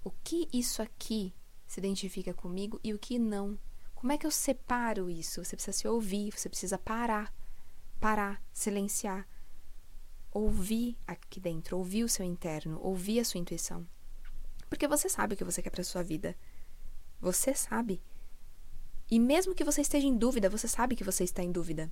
o 0.02 0.10
que 0.10 0.48
isso 0.52 0.82
aqui 0.82 1.32
se 1.66 1.80
identifica 1.80 2.34
comigo 2.34 2.78
e 2.82 2.92
o 2.92 2.98
que 2.98 3.18
não. 3.18 3.58
Como 3.94 4.12
é 4.12 4.18
que 4.18 4.26
eu 4.26 4.30
separo 4.30 5.08
isso? 5.08 5.42
Você 5.44 5.56
precisa 5.56 5.76
se 5.76 5.88
ouvir, 5.88 6.32
você 6.32 6.48
precisa 6.48 6.76
parar 6.76 7.32
parar, 8.00 8.42
silenciar, 8.52 9.26
ouvir 10.30 10.96
aqui 11.06 11.40
dentro, 11.40 11.76
ouvir 11.76 12.04
o 12.04 12.08
seu 12.08 12.24
interno, 12.24 12.78
ouvir 12.82 13.20
a 13.20 13.24
sua 13.24 13.40
intuição. 13.40 13.86
Porque 14.68 14.88
você 14.88 15.08
sabe 15.08 15.34
o 15.34 15.36
que 15.36 15.44
você 15.44 15.62
quer 15.62 15.70
para 15.70 15.84
sua 15.84 16.02
vida. 16.02 16.36
Você 17.20 17.54
sabe. 17.54 18.02
E 19.10 19.18
mesmo 19.18 19.54
que 19.54 19.64
você 19.64 19.80
esteja 19.80 20.06
em 20.06 20.16
dúvida, 20.16 20.50
você 20.50 20.66
sabe 20.66 20.96
que 20.96 21.04
você 21.04 21.24
está 21.24 21.42
em 21.42 21.52
dúvida. 21.52 21.90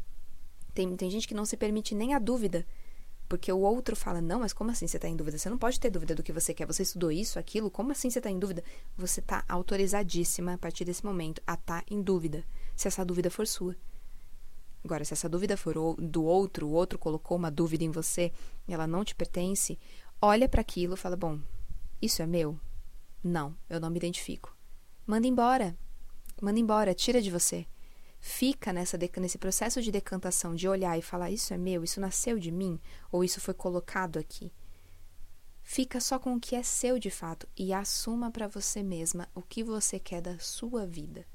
Tem, 0.74 0.96
tem 0.96 1.10
gente 1.10 1.28
que 1.28 1.34
não 1.34 1.44
se 1.44 1.56
permite 1.56 1.94
nem 1.94 2.14
a 2.14 2.18
dúvida. 2.18 2.66
Porque 3.28 3.50
o 3.52 3.60
outro 3.60 3.96
fala: 3.96 4.20
Não, 4.20 4.40
mas 4.40 4.52
como 4.52 4.70
assim 4.70 4.86
você 4.86 4.96
está 4.96 5.08
em 5.08 5.16
dúvida? 5.16 5.38
Você 5.38 5.48
não 5.48 5.58
pode 5.58 5.80
ter 5.80 5.90
dúvida 5.90 6.14
do 6.14 6.22
que 6.22 6.32
você 6.32 6.52
quer. 6.52 6.66
Você 6.66 6.82
estudou 6.82 7.10
isso, 7.10 7.38
aquilo? 7.38 7.70
Como 7.70 7.92
assim 7.92 8.10
você 8.10 8.18
está 8.18 8.30
em 8.30 8.38
dúvida? 8.38 8.62
Você 8.96 9.20
está 9.20 9.44
autorizadíssima 9.48 10.54
a 10.54 10.58
partir 10.58 10.84
desse 10.84 11.04
momento 11.04 11.40
a 11.46 11.54
estar 11.54 11.82
tá 11.82 11.86
em 11.90 12.02
dúvida, 12.02 12.44
se 12.76 12.88
essa 12.88 13.04
dúvida 13.04 13.30
for 13.30 13.46
sua. 13.46 13.76
Agora, 14.84 15.04
se 15.04 15.14
essa 15.14 15.28
dúvida 15.28 15.56
for 15.56 15.74
do 15.98 16.24
outro, 16.24 16.66
o 16.66 16.72
outro 16.72 16.98
colocou 16.98 17.38
uma 17.38 17.50
dúvida 17.50 17.84
em 17.84 17.90
você 17.90 18.30
e 18.68 18.74
ela 18.74 18.86
não 18.86 19.02
te 19.02 19.14
pertence, 19.14 19.78
olha 20.20 20.48
para 20.48 20.60
aquilo 20.60 20.94
e 20.94 20.98
fala: 20.98 21.16
Bom, 21.16 21.40
isso 22.02 22.20
é 22.20 22.26
meu? 22.26 22.58
Não, 23.22 23.56
eu 23.70 23.80
não 23.80 23.88
me 23.88 23.96
identifico. 23.96 24.53
Manda 25.06 25.26
embora. 25.26 25.76
Manda 26.40 26.58
embora, 26.58 26.94
tira 26.94 27.20
de 27.20 27.30
você. 27.30 27.66
Fica 28.18 28.72
nessa 28.72 28.98
nesse 29.20 29.36
processo 29.36 29.82
de 29.82 29.92
decantação, 29.92 30.54
de 30.54 30.66
olhar 30.66 30.98
e 30.98 31.02
falar: 31.02 31.30
Isso 31.30 31.52
é 31.52 31.58
meu, 31.58 31.84
isso 31.84 32.00
nasceu 32.00 32.38
de 32.38 32.50
mim, 32.50 32.80
ou 33.12 33.22
isso 33.22 33.38
foi 33.38 33.52
colocado 33.52 34.18
aqui. 34.18 34.50
Fica 35.62 36.00
só 36.00 36.18
com 36.18 36.34
o 36.34 36.40
que 36.40 36.56
é 36.56 36.62
seu 36.62 36.98
de 36.98 37.10
fato 37.10 37.46
e 37.56 37.72
assuma 37.72 38.30
para 38.30 38.48
você 38.48 38.82
mesma 38.82 39.28
o 39.34 39.42
que 39.42 39.62
você 39.62 39.98
quer 39.98 40.22
da 40.22 40.38
sua 40.38 40.86
vida. 40.86 41.26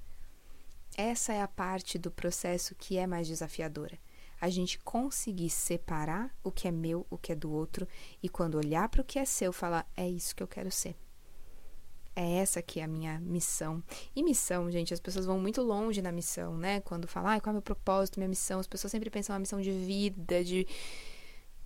Essa 0.97 1.33
é 1.33 1.41
a 1.41 1.47
parte 1.47 1.97
do 1.97 2.09
processo 2.09 2.73
que 2.75 2.97
é 2.97 3.05
mais 3.05 3.27
desafiadora. 3.27 3.99
A 4.41 4.49
gente 4.49 4.79
conseguir 4.79 5.49
separar 5.49 6.35
o 6.43 6.51
que 6.51 6.67
é 6.67 6.71
meu, 6.71 7.05
o 7.09 7.17
que 7.17 7.31
é 7.31 7.35
do 7.35 7.51
outro, 7.51 7.87
e 8.21 8.29
quando 8.29 8.55
olhar 8.55 8.89
para 8.89 9.01
o 9.01 9.05
que 9.05 9.19
é 9.19 9.25
seu, 9.25 9.53
falar: 9.53 9.87
é 9.95 10.09
isso 10.09 10.35
que 10.35 10.41
eu 10.41 10.47
quero 10.47 10.71
ser. 10.71 10.95
É 12.21 12.39
essa 12.39 12.61
que 12.61 12.81
é 12.81 12.83
a 12.83 12.87
minha 12.87 13.17
missão. 13.21 13.81
E 14.13 14.21
missão, 14.21 14.69
gente, 14.69 14.93
as 14.93 14.99
pessoas 14.99 15.25
vão 15.25 15.39
muito 15.39 15.61
longe 15.61 16.01
na 16.01 16.11
missão, 16.11 16.57
né? 16.57 16.81
Quando 16.81 17.07
falam, 17.07 17.31
ah, 17.31 17.39
qual 17.39 17.51
é 17.51 17.53
o 17.53 17.55
meu 17.55 17.61
propósito, 17.61 18.19
minha 18.19 18.27
missão? 18.27 18.59
As 18.59 18.67
pessoas 18.67 18.91
sempre 18.91 19.09
pensam 19.09 19.33
uma 19.33 19.39
missão 19.39 19.61
de 19.61 19.71
vida, 19.71 20.43
de. 20.43 20.67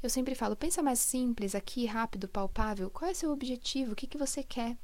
Eu 0.04 0.12
sempre 0.12 0.36
falo, 0.36 0.56
pensa 0.56 0.84
mais 0.84 1.00
simples, 1.00 1.56
aqui, 1.56 1.88
rápido, 1.88 2.28
palpável. 2.28 2.92
Qual 2.92 3.10
é 3.10 3.14
o 3.14 3.16
seu 3.16 3.32
objetivo? 3.32 3.94
O 3.94 3.96
que, 3.96 4.06
que 4.06 4.16
você 4.16 4.44
quer? 4.44 4.78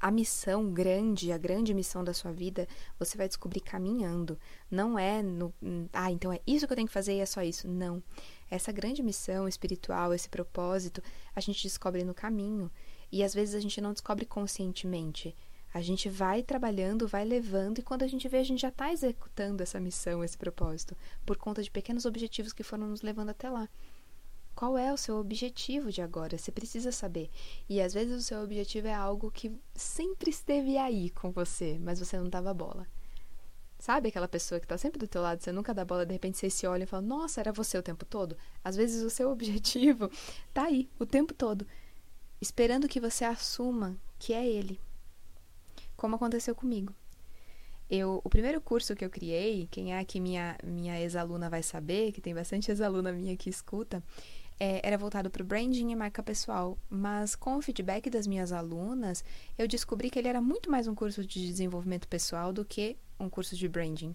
a 0.00 0.10
missão 0.10 0.72
grande, 0.72 1.30
a 1.30 1.36
grande 1.36 1.74
missão 1.74 2.02
da 2.02 2.14
sua 2.14 2.32
vida, 2.32 2.66
você 2.98 3.18
vai 3.18 3.28
descobrir 3.28 3.60
caminhando. 3.60 4.38
Não 4.70 4.98
é 4.98 5.22
no. 5.22 5.52
Ah, 5.92 6.10
então 6.10 6.32
é 6.32 6.40
isso 6.46 6.66
que 6.66 6.72
eu 6.72 6.76
tenho 6.76 6.88
que 6.88 6.94
fazer 6.94 7.14
e 7.16 7.20
é 7.20 7.26
só 7.26 7.42
isso. 7.42 7.68
Não. 7.68 8.02
Essa 8.50 8.72
grande 8.72 9.02
missão 9.02 9.46
espiritual, 9.46 10.14
esse 10.14 10.28
propósito, 10.28 11.02
a 11.36 11.40
gente 11.40 11.62
descobre 11.62 12.02
no 12.02 12.14
caminho. 12.14 12.70
E 13.10 13.22
às 13.22 13.34
vezes 13.34 13.54
a 13.54 13.60
gente 13.60 13.80
não 13.80 13.92
descobre 13.92 14.24
conscientemente. 14.24 15.34
A 15.72 15.80
gente 15.80 16.08
vai 16.08 16.42
trabalhando, 16.42 17.06
vai 17.06 17.24
levando, 17.24 17.78
e 17.78 17.82
quando 17.82 18.02
a 18.02 18.06
gente 18.08 18.28
vê, 18.28 18.38
a 18.38 18.44
gente 18.44 18.60
já 18.60 18.68
está 18.68 18.92
executando 18.92 19.62
essa 19.62 19.78
missão, 19.78 20.24
esse 20.24 20.36
propósito, 20.36 20.96
por 21.24 21.36
conta 21.36 21.62
de 21.62 21.70
pequenos 21.70 22.04
objetivos 22.04 22.52
que 22.52 22.64
foram 22.64 22.88
nos 22.88 23.02
levando 23.02 23.30
até 23.30 23.48
lá. 23.48 23.68
Qual 24.54 24.76
é 24.76 24.92
o 24.92 24.96
seu 24.96 25.16
objetivo 25.16 25.92
de 25.92 26.02
agora? 26.02 26.36
Você 26.36 26.50
precisa 26.50 26.90
saber. 26.90 27.30
E 27.68 27.80
às 27.80 27.94
vezes 27.94 28.20
o 28.20 28.22
seu 28.22 28.42
objetivo 28.42 28.88
é 28.88 28.94
algo 28.94 29.30
que 29.30 29.52
sempre 29.74 30.30
esteve 30.30 30.76
aí 30.76 31.08
com 31.10 31.30
você, 31.30 31.78
mas 31.80 32.00
você 32.00 32.18
não 32.18 32.28
dava 32.28 32.52
bola. 32.52 32.86
Sabe 33.78 34.10
aquela 34.10 34.28
pessoa 34.28 34.60
que 34.60 34.66
está 34.66 34.76
sempre 34.76 34.98
do 34.98 35.08
teu 35.08 35.22
lado, 35.22 35.42
você 35.42 35.50
nunca 35.50 35.72
dá 35.72 35.86
bola, 35.86 36.04
de 36.04 36.12
repente 36.12 36.36
você 36.36 36.50
se 36.50 36.66
olha 36.66 36.82
e 36.82 36.86
fala: 36.86 37.00
"Nossa, 37.00 37.40
era 37.40 37.52
você 37.52 37.78
o 37.78 37.82
tempo 37.82 38.04
todo?". 38.04 38.36
Às 38.62 38.76
vezes 38.76 39.02
o 39.02 39.08
seu 39.08 39.30
objetivo 39.32 40.10
tá 40.52 40.64
aí 40.64 40.90
o 40.98 41.06
tempo 41.06 41.32
todo, 41.32 41.66
esperando 42.40 42.88
que 42.88 43.00
você 43.00 43.24
assuma 43.24 43.96
que 44.18 44.32
é 44.32 44.46
ele. 44.46 44.80
Como 45.96 46.16
aconteceu 46.16 46.54
comigo. 46.54 46.94
Eu, 47.88 48.20
o 48.22 48.30
primeiro 48.30 48.60
curso 48.60 48.94
que 48.94 49.04
eu 49.04 49.10
criei, 49.10 49.66
quem 49.70 49.94
é 49.94 50.04
que 50.04 50.20
minha 50.20 50.56
minha 50.62 51.00
ex-aluna 51.00 51.50
vai 51.50 51.62
saber, 51.62 52.12
que 52.12 52.20
tem 52.20 52.34
bastante 52.34 52.70
ex-aluna 52.70 53.12
minha 53.12 53.36
que 53.36 53.50
escuta, 53.50 54.02
é, 54.60 54.80
era 54.86 54.96
voltado 54.98 55.30
para 55.30 55.42
o 55.42 55.44
branding 55.44 55.90
e 55.90 55.96
marca 55.96 56.22
pessoal, 56.22 56.78
mas 56.88 57.34
com 57.34 57.56
o 57.56 57.62
feedback 57.62 58.10
das 58.10 58.26
minhas 58.26 58.52
alunas, 58.52 59.24
eu 59.58 59.66
descobri 59.66 60.10
que 60.10 60.18
ele 60.18 60.28
era 60.28 60.40
muito 60.40 60.70
mais 60.70 60.86
um 60.86 60.94
curso 60.94 61.24
de 61.24 61.46
desenvolvimento 61.46 62.06
pessoal 62.06 62.52
do 62.52 62.64
que 62.64 62.96
um 63.18 63.28
curso 63.28 63.56
de 63.56 63.66
branding. 63.66 64.12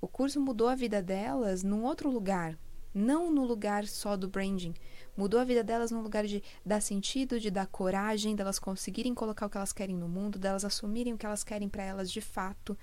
O 0.00 0.08
curso 0.08 0.40
mudou 0.40 0.68
a 0.68 0.74
vida 0.74 1.02
delas 1.02 1.62
num 1.62 1.84
outro 1.84 2.10
lugar, 2.10 2.58
não 2.94 3.30
no 3.30 3.44
lugar 3.44 3.86
só 3.86 4.16
do 4.16 4.28
branding. 4.28 4.74
Mudou 5.16 5.40
a 5.40 5.44
vida 5.44 5.64
delas 5.64 5.90
no 5.90 6.02
lugar 6.02 6.26
de 6.26 6.42
dar 6.64 6.80
sentido, 6.80 7.40
de 7.40 7.50
dar 7.50 7.66
coragem, 7.66 8.36
delas 8.36 8.58
conseguirem 8.58 9.14
colocar 9.14 9.46
o 9.46 9.50
que 9.50 9.56
elas 9.56 9.72
querem 9.72 9.96
no 9.96 10.08
mundo, 10.08 10.38
delas 10.38 10.64
assumirem 10.64 11.14
o 11.14 11.18
que 11.18 11.24
elas 11.24 11.42
querem 11.42 11.68
para 11.68 11.82
elas 11.82 12.10
de 12.10 12.20
fato. 12.20 12.76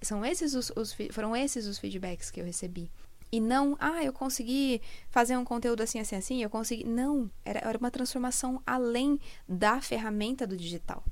São 0.00 0.24
esses 0.24 0.54
os, 0.54 0.70
os, 0.76 0.96
foram 1.10 1.34
esses 1.34 1.66
os 1.66 1.78
feedbacks 1.78 2.30
que 2.30 2.40
eu 2.40 2.44
recebi. 2.44 2.90
E 3.32 3.40
não, 3.40 3.76
ah, 3.80 4.04
eu 4.04 4.12
consegui 4.12 4.80
fazer 5.10 5.36
um 5.36 5.44
conteúdo 5.44 5.82
assim, 5.82 5.98
assim, 5.98 6.14
assim, 6.14 6.42
eu 6.42 6.48
consegui. 6.48 6.84
Não, 6.84 7.28
era, 7.44 7.58
era 7.58 7.78
uma 7.78 7.90
transformação 7.90 8.62
além 8.64 9.18
da 9.48 9.80
ferramenta 9.80 10.46
do 10.46 10.56
digital. 10.56 11.02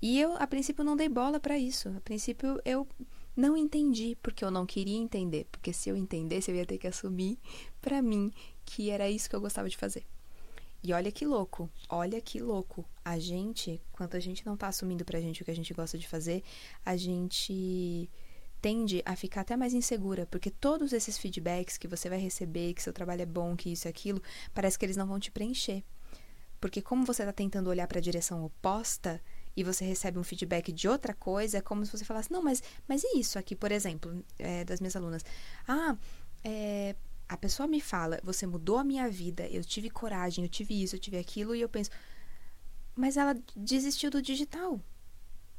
E 0.00 0.20
eu, 0.20 0.36
a 0.36 0.46
princípio, 0.46 0.84
não 0.84 0.96
dei 0.96 1.08
bola 1.08 1.40
para 1.40 1.58
isso. 1.58 1.88
A 1.96 2.00
princípio, 2.00 2.60
eu 2.64 2.86
não 3.38 3.56
entendi, 3.56 4.18
porque 4.20 4.44
eu 4.44 4.50
não 4.50 4.66
queria 4.66 4.98
entender. 4.98 5.46
Porque 5.52 5.72
se 5.72 5.88
eu 5.88 5.96
entendesse, 5.96 6.50
eu 6.50 6.56
ia 6.56 6.66
ter 6.66 6.76
que 6.76 6.88
assumir 6.88 7.38
para 7.80 8.02
mim 8.02 8.32
que 8.64 8.90
era 8.90 9.08
isso 9.08 9.30
que 9.30 9.36
eu 9.36 9.40
gostava 9.40 9.68
de 9.68 9.76
fazer. 9.76 10.04
E 10.82 10.92
olha 10.92 11.10
que 11.10 11.24
louco, 11.24 11.70
olha 11.88 12.20
que 12.20 12.40
louco. 12.40 12.84
A 13.04 13.18
gente, 13.18 13.80
quando 13.92 14.16
a 14.16 14.20
gente 14.20 14.44
não 14.44 14.56
tá 14.56 14.66
assumindo 14.66 15.04
pra 15.04 15.20
gente 15.20 15.42
o 15.42 15.44
que 15.44 15.50
a 15.50 15.56
gente 15.56 15.72
gosta 15.72 15.96
de 15.96 16.06
fazer, 16.06 16.42
a 16.84 16.96
gente 16.96 18.10
tende 18.60 19.02
a 19.04 19.14
ficar 19.14 19.42
até 19.42 19.56
mais 19.56 19.72
insegura, 19.72 20.26
porque 20.26 20.50
todos 20.50 20.92
esses 20.92 21.16
feedbacks 21.16 21.78
que 21.78 21.86
você 21.86 22.08
vai 22.08 22.18
receber, 22.18 22.74
que 22.74 22.82
seu 22.82 22.92
trabalho 22.92 23.22
é 23.22 23.26
bom, 23.26 23.56
que 23.56 23.70
isso 23.70 23.86
e 23.86 23.88
aquilo, 23.88 24.20
parece 24.52 24.76
que 24.76 24.84
eles 24.84 24.96
não 24.96 25.06
vão 25.06 25.20
te 25.20 25.30
preencher. 25.30 25.84
Porque 26.60 26.82
como 26.82 27.06
você 27.06 27.22
está 27.22 27.32
tentando 27.32 27.70
olhar 27.70 27.86
para 27.86 27.98
a 27.98 28.02
direção 28.02 28.44
oposta 28.44 29.20
e 29.58 29.64
você 29.64 29.84
recebe 29.84 30.20
um 30.20 30.22
feedback 30.22 30.70
de 30.70 30.86
outra 30.86 31.12
coisa, 31.12 31.58
é 31.58 31.60
como 31.60 31.84
se 31.84 31.90
você 31.90 32.04
falasse, 32.04 32.30
não, 32.30 32.40
mas, 32.40 32.62
mas 32.86 33.02
e 33.02 33.18
isso 33.18 33.40
aqui, 33.40 33.56
por 33.56 33.72
exemplo, 33.72 34.24
é, 34.38 34.64
das 34.64 34.78
minhas 34.78 34.94
alunas? 34.94 35.24
Ah, 35.66 35.98
é, 36.44 36.94
a 37.28 37.36
pessoa 37.36 37.66
me 37.66 37.80
fala, 37.80 38.20
você 38.22 38.46
mudou 38.46 38.78
a 38.78 38.84
minha 38.84 39.10
vida, 39.10 39.48
eu 39.48 39.64
tive 39.64 39.90
coragem, 39.90 40.44
eu 40.44 40.48
tive 40.48 40.80
isso, 40.80 40.94
eu 40.94 41.00
tive 41.00 41.18
aquilo, 41.18 41.56
e 41.56 41.60
eu 41.60 41.68
penso, 41.68 41.90
mas 42.94 43.16
ela 43.16 43.36
desistiu 43.56 44.12
do 44.12 44.22
digital. 44.22 44.80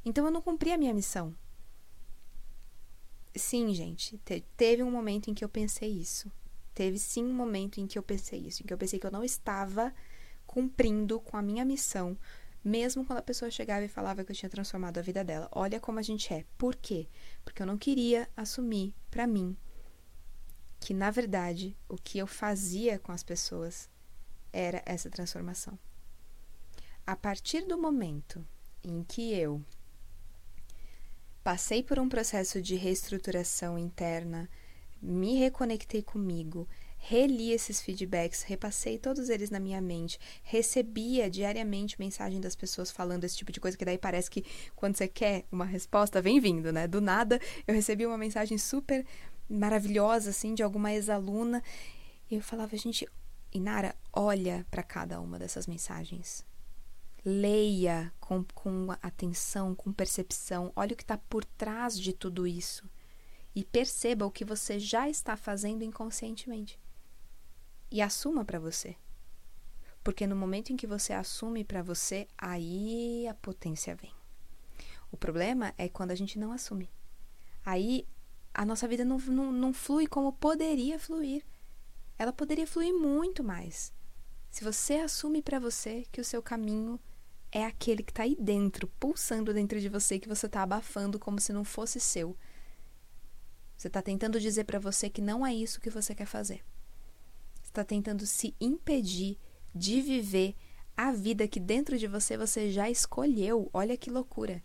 Então 0.02 0.24
eu 0.24 0.30
não 0.30 0.40
cumpri 0.40 0.72
a 0.72 0.78
minha 0.78 0.94
missão. 0.94 1.36
Sim, 3.36 3.74
gente, 3.74 4.16
te, 4.24 4.42
teve 4.56 4.82
um 4.82 4.90
momento 4.90 5.30
em 5.30 5.34
que 5.34 5.44
eu 5.44 5.48
pensei 5.48 5.90
isso. 5.90 6.32
Teve 6.72 6.98
sim 6.98 7.22
um 7.22 7.34
momento 7.34 7.78
em 7.78 7.86
que 7.86 7.98
eu 7.98 8.02
pensei 8.02 8.40
isso, 8.40 8.62
em 8.62 8.66
que 8.66 8.72
eu 8.72 8.78
pensei 8.78 8.98
que 8.98 9.06
eu 9.06 9.10
não 9.10 9.22
estava 9.22 9.92
cumprindo 10.46 11.20
com 11.20 11.36
a 11.36 11.42
minha 11.42 11.64
missão, 11.64 12.16
mesmo 12.62 13.04
quando 13.04 13.18
a 13.18 13.22
pessoa 13.22 13.50
chegava 13.50 13.84
e 13.84 13.88
falava 13.88 14.24
que 14.24 14.32
eu 14.32 14.36
tinha 14.36 14.50
transformado 14.50 14.98
a 14.98 15.02
vida 15.02 15.24
dela. 15.24 15.48
Olha 15.52 15.80
como 15.80 15.98
a 15.98 16.02
gente 16.02 16.32
é. 16.32 16.44
Por 16.56 16.76
quê? 16.76 17.08
Porque 17.44 17.62
eu 17.62 17.66
não 17.66 17.78
queria 17.78 18.28
assumir 18.36 18.94
para 19.10 19.26
mim 19.26 19.56
que, 20.78 20.94
na 20.94 21.10
verdade, 21.10 21.76
o 21.88 21.96
que 21.96 22.18
eu 22.18 22.26
fazia 22.26 22.98
com 22.98 23.12
as 23.12 23.22
pessoas 23.22 23.88
era 24.52 24.82
essa 24.86 25.10
transformação. 25.10 25.78
A 27.06 27.16
partir 27.16 27.66
do 27.66 27.78
momento 27.78 28.46
em 28.82 29.02
que 29.04 29.32
eu 29.34 29.62
Passei 31.42 31.82
por 31.82 31.98
um 31.98 32.08
processo 32.08 32.60
de 32.60 32.76
reestruturação 32.76 33.78
interna, 33.78 34.48
me 35.00 35.38
reconectei 35.38 36.02
comigo, 36.02 36.68
reli 37.02 37.50
esses 37.50 37.80
feedbacks, 37.80 38.42
repassei 38.42 38.98
todos 38.98 39.30
eles 39.30 39.50
na 39.50 39.58
minha 39.58 39.80
mente, 39.80 40.18
recebia 40.42 41.30
diariamente 41.30 41.98
mensagem 41.98 42.40
das 42.40 42.54
pessoas 42.54 42.90
falando 42.90 43.24
esse 43.24 43.36
tipo 43.36 43.50
de 43.50 43.58
coisa, 43.58 43.76
que 43.76 43.84
daí 43.84 43.98
parece 43.98 44.30
que 44.30 44.44
quando 44.76 44.96
você 44.96 45.08
quer 45.08 45.44
uma 45.50 45.64
resposta, 45.64 46.20
vem 46.20 46.38
vindo, 46.38 46.72
né? 46.72 46.86
Do 46.86 47.00
nada, 47.00 47.40
eu 47.66 47.74
recebi 47.74 48.06
uma 48.06 48.18
mensagem 48.18 48.58
super 48.58 49.04
maravilhosa, 49.48 50.30
assim, 50.30 50.54
de 50.54 50.62
alguma 50.62 50.92
ex-aluna, 50.92 51.62
e 52.30 52.36
eu 52.36 52.42
falava, 52.42 52.76
gente, 52.76 53.08
Inara, 53.52 53.96
olha 54.12 54.64
para 54.70 54.82
cada 54.82 55.20
uma 55.20 55.38
dessas 55.38 55.66
mensagens. 55.66 56.44
Leia 57.24 58.12
com, 58.20 58.44
com 58.54 58.92
atenção, 59.02 59.74
com 59.74 59.92
percepção, 59.92 60.72
olhe 60.76 60.92
o 60.92 60.96
que 60.96 61.02
está 61.02 61.18
por 61.18 61.44
trás 61.44 61.98
de 61.98 62.12
tudo 62.12 62.46
isso 62.46 62.88
e 63.54 63.64
perceba 63.64 64.24
o 64.24 64.30
que 64.30 64.44
você 64.44 64.78
já 64.78 65.08
está 65.08 65.36
fazendo 65.36 65.82
inconscientemente. 65.82 66.78
E 67.90 68.00
assuma 68.00 68.44
para 68.44 68.58
você. 68.58 68.96
Porque 70.02 70.26
no 70.26 70.36
momento 70.36 70.72
em 70.72 70.76
que 70.76 70.86
você 70.86 71.12
assume 71.12 71.64
para 71.64 71.82
você, 71.82 72.26
aí 72.38 73.26
a 73.28 73.34
potência 73.34 73.94
vem. 73.94 74.12
O 75.10 75.16
problema 75.16 75.74
é 75.76 75.88
quando 75.88 76.12
a 76.12 76.14
gente 76.14 76.38
não 76.38 76.52
assume. 76.52 76.88
Aí 77.64 78.06
a 78.54 78.64
nossa 78.64 78.86
vida 78.88 79.04
não, 79.04 79.18
não, 79.18 79.52
não 79.52 79.72
flui 79.72 80.06
como 80.06 80.32
poderia 80.32 80.98
fluir. 80.98 81.44
Ela 82.18 82.32
poderia 82.32 82.66
fluir 82.66 82.94
muito 82.94 83.42
mais. 83.42 83.92
Se 84.50 84.64
você 84.64 84.94
assume 84.94 85.42
para 85.42 85.58
você 85.58 86.04
que 86.10 86.20
o 86.20 86.24
seu 86.24 86.42
caminho 86.42 86.98
é 87.52 87.64
aquele 87.64 88.02
que 88.02 88.12
está 88.12 88.22
aí 88.22 88.36
dentro, 88.38 88.86
pulsando 88.86 89.52
dentro 89.52 89.80
de 89.80 89.88
você, 89.88 90.18
que 90.18 90.28
você 90.28 90.46
está 90.46 90.62
abafando 90.62 91.18
como 91.18 91.40
se 91.40 91.52
não 91.52 91.64
fosse 91.64 91.98
seu. 91.98 92.36
Você 93.76 93.88
está 93.88 94.02
tentando 94.02 94.38
dizer 94.38 94.64
para 94.64 94.78
você 94.78 95.08
que 95.08 95.20
não 95.20 95.46
é 95.46 95.54
isso 95.54 95.80
que 95.80 95.90
você 95.90 96.14
quer 96.14 96.26
fazer. 96.26 96.62
Está 97.70 97.84
tentando 97.84 98.26
se 98.26 98.52
impedir 98.60 99.38
de 99.72 100.02
viver 100.02 100.56
a 100.96 101.12
vida 101.12 101.46
que 101.46 101.60
dentro 101.60 101.96
de 101.96 102.08
você 102.08 102.36
você 102.36 102.68
já 102.68 102.90
escolheu. 102.90 103.70
Olha 103.72 103.96
que 103.96 104.10
loucura. 104.10 104.60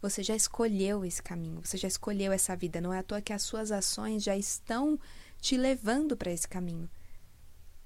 Você 0.00 0.22
já 0.22 0.34
escolheu 0.34 1.04
esse 1.04 1.22
caminho, 1.22 1.60
você 1.62 1.76
já 1.76 1.86
escolheu 1.86 2.32
essa 2.32 2.56
vida. 2.56 2.80
Não 2.80 2.94
é 2.94 2.98
à 2.98 3.02
toa 3.02 3.20
que 3.20 3.32
as 3.32 3.42
suas 3.42 3.70
ações 3.70 4.22
já 4.22 4.34
estão 4.36 4.98
te 5.38 5.56
levando 5.56 6.16
para 6.16 6.32
esse 6.32 6.48
caminho. 6.48 6.90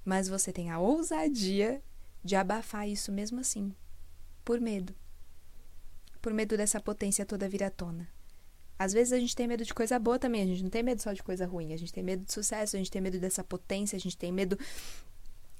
Mas 0.05 0.29
você 0.29 0.53
tem 0.53 0.69
a 0.71 0.79
ousadia 0.79 1.83
de 2.23 2.37
abafar 2.37 2.87
isso 2.87 3.11
mesmo 3.11 3.41
assim, 3.41 3.75
por 4.45 4.61
medo. 4.61 4.95
Por 6.21 6.33
medo 6.33 6.55
dessa 6.55 6.79
potência 6.79 7.25
toda 7.25 7.49
vir 7.49 7.63
à 7.63 7.69
tona. 7.69 8.07
Às 8.79 8.93
vezes 8.93 9.11
a 9.11 9.19
gente 9.19 9.35
tem 9.35 9.45
medo 9.45 9.65
de 9.65 9.73
coisa 9.73 9.99
boa 9.99 10.17
também, 10.17 10.41
a 10.41 10.45
gente 10.45 10.63
não 10.63 10.69
tem 10.69 10.81
medo 10.81 11.01
só 11.01 11.11
de 11.11 11.21
coisa 11.21 11.45
ruim, 11.45 11.73
a 11.73 11.77
gente 11.77 11.91
tem 11.91 12.01
medo 12.01 12.23
de 12.23 12.31
sucesso, 12.31 12.77
a 12.77 12.79
gente 12.79 12.89
tem 12.89 13.01
medo 13.01 13.19
dessa 13.19 13.43
potência, 13.43 13.97
a 13.97 13.99
gente 13.99 14.17
tem 14.17 14.31
medo 14.31 14.57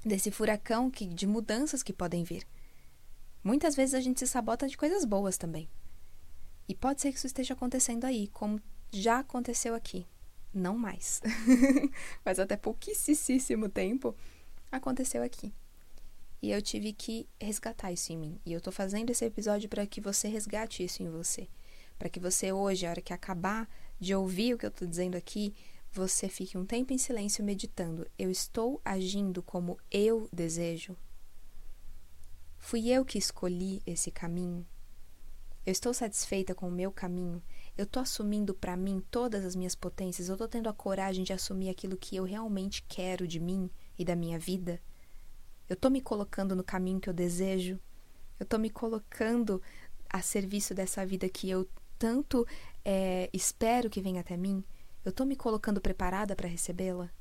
desse 0.05 0.31
furacão 0.31 0.89
que, 0.89 1.05
de 1.05 1.27
mudanças 1.27 1.83
que 1.83 1.91
podem 1.91 2.23
vir. 2.23 2.47
Muitas 3.43 3.75
vezes 3.75 3.93
a 3.93 3.99
gente 3.99 4.21
se 4.21 4.27
sabota 4.27 4.69
de 4.69 4.77
coisas 4.77 5.03
boas 5.03 5.37
também. 5.37 5.67
E 6.65 6.73
pode 6.73 7.01
ser 7.01 7.11
que 7.11 7.17
isso 7.17 7.27
esteja 7.27 7.53
acontecendo 7.53 8.05
aí, 8.05 8.29
como 8.29 8.61
já 8.89 9.19
aconteceu 9.19 9.75
aqui. 9.75 10.07
Não 10.53 10.77
mais. 10.77 11.19
Mas 12.23 12.39
até 12.39 12.55
pouquíssimo 12.55 13.67
tempo 13.67 14.15
aconteceu 14.71 15.21
aqui. 15.21 15.53
E 16.41 16.51
eu 16.51 16.61
tive 16.61 16.93
que 16.93 17.27
resgatar 17.37 17.91
isso 17.91 18.13
em 18.13 18.17
mim. 18.17 18.39
E 18.45 18.53
eu 18.53 18.61
tô 18.61 18.71
fazendo 18.71 19.09
esse 19.09 19.25
episódio 19.25 19.67
para 19.67 19.85
que 19.85 19.99
você 19.99 20.29
resgate 20.29 20.85
isso 20.85 21.03
em 21.03 21.09
você 21.09 21.49
para 21.99 22.09
que 22.09 22.19
você 22.19 22.51
hoje, 22.53 22.87
a 22.87 22.91
hora 22.91 23.01
que 23.01 23.11
acabar 23.11 23.69
de 23.99 24.15
ouvir 24.15 24.53
o 24.53 24.57
que 24.57 24.65
eu 24.65 24.69
estou 24.69 24.87
dizendo 24.87 25.15
aqui, 25.15 25.53
você 25.91 26.29
fique 26.29 26.57
um 26.57 26.65
tempo 26.65 26.93
em 26.93 26.97
silêncio 26.97 27.43
meditando. 27.43 28.07
Eu 28.17 28.31
estou 28.31 28.81
agindo 28.85 29.43
como 29.43 29.77
eu 29.91 30.29
desejo? 30.31 30.95
Fui 32.57 32.89
eu 32.89 33.03
que 33.03 33.17
escolhi 33.17 33.81
esse 33.85 34.11
caminho? 34.11 34.65
Eu 35.65 35.71
estou 35.71 35.93
satisfeita 35.93 36.55
com 36.55 36.69
o 36.69 36.71
meu 36.71 36.91
caminho? 36.91 37.43
Eu 37.77 37.83
estou 37.83 38.01
assumindo 38.01 38.53
para 38.53 38.77
mim 38.77 39.03
todas 39.11 39.43
as 39.43 39.55
minhas 39.55 39.75
potências? 39.75 40.29
Eu 40.29 40.35
estou 40.35 40.47
tendo 40.47 40.69
a 40.69 40.73
coragem 40.73 41.23
de 41.23 41.33
assumir 41.33 41.69
aquilo 41.69 41.97
que 41.97 42.15
eu 42.15 42.23
realmente 42.23 42.83
quero 42.87 43.27
de 43.27 43.39
mim 43.39 43.69
e 43.97 44.05
da 44.05 44.15
minha 44.15 44.39
vida? 44.39 44.81
Eu 45.67 45.73
estou 45.73 45.91
me 45.91 46.01
colocando 46.01 46.55
no 46.55 46.63
caminho 46.63 46.99
que 46.99 47.09
eu 47.09 47.13
desejo? 47.13 47.79
Eu 48.39 48.45
estou 48.45 48.59
me 48.59 48.69
colocando 48.69 49.61
a 50.09 50.21
serviço 50.21 50.73
dessa 50.73 51.05
vida 51.05 51.27
que 51.29 51.49
eu 51.49 51.67
tanto 51.99 52.47
é, 52.83 53.29
espero 53.33 53.89
que 53.89 54.01
venha 54.01 54.21
até 54.21 54.37
mim, 54.37 54.63
eu 55.03 55.09
estou 55.09 55.25
me 55.25 55.35
colocando 55.35 55.81
preparada 55.81 56.35
para 56.35 56.47
recebê-la? 56.47 57.11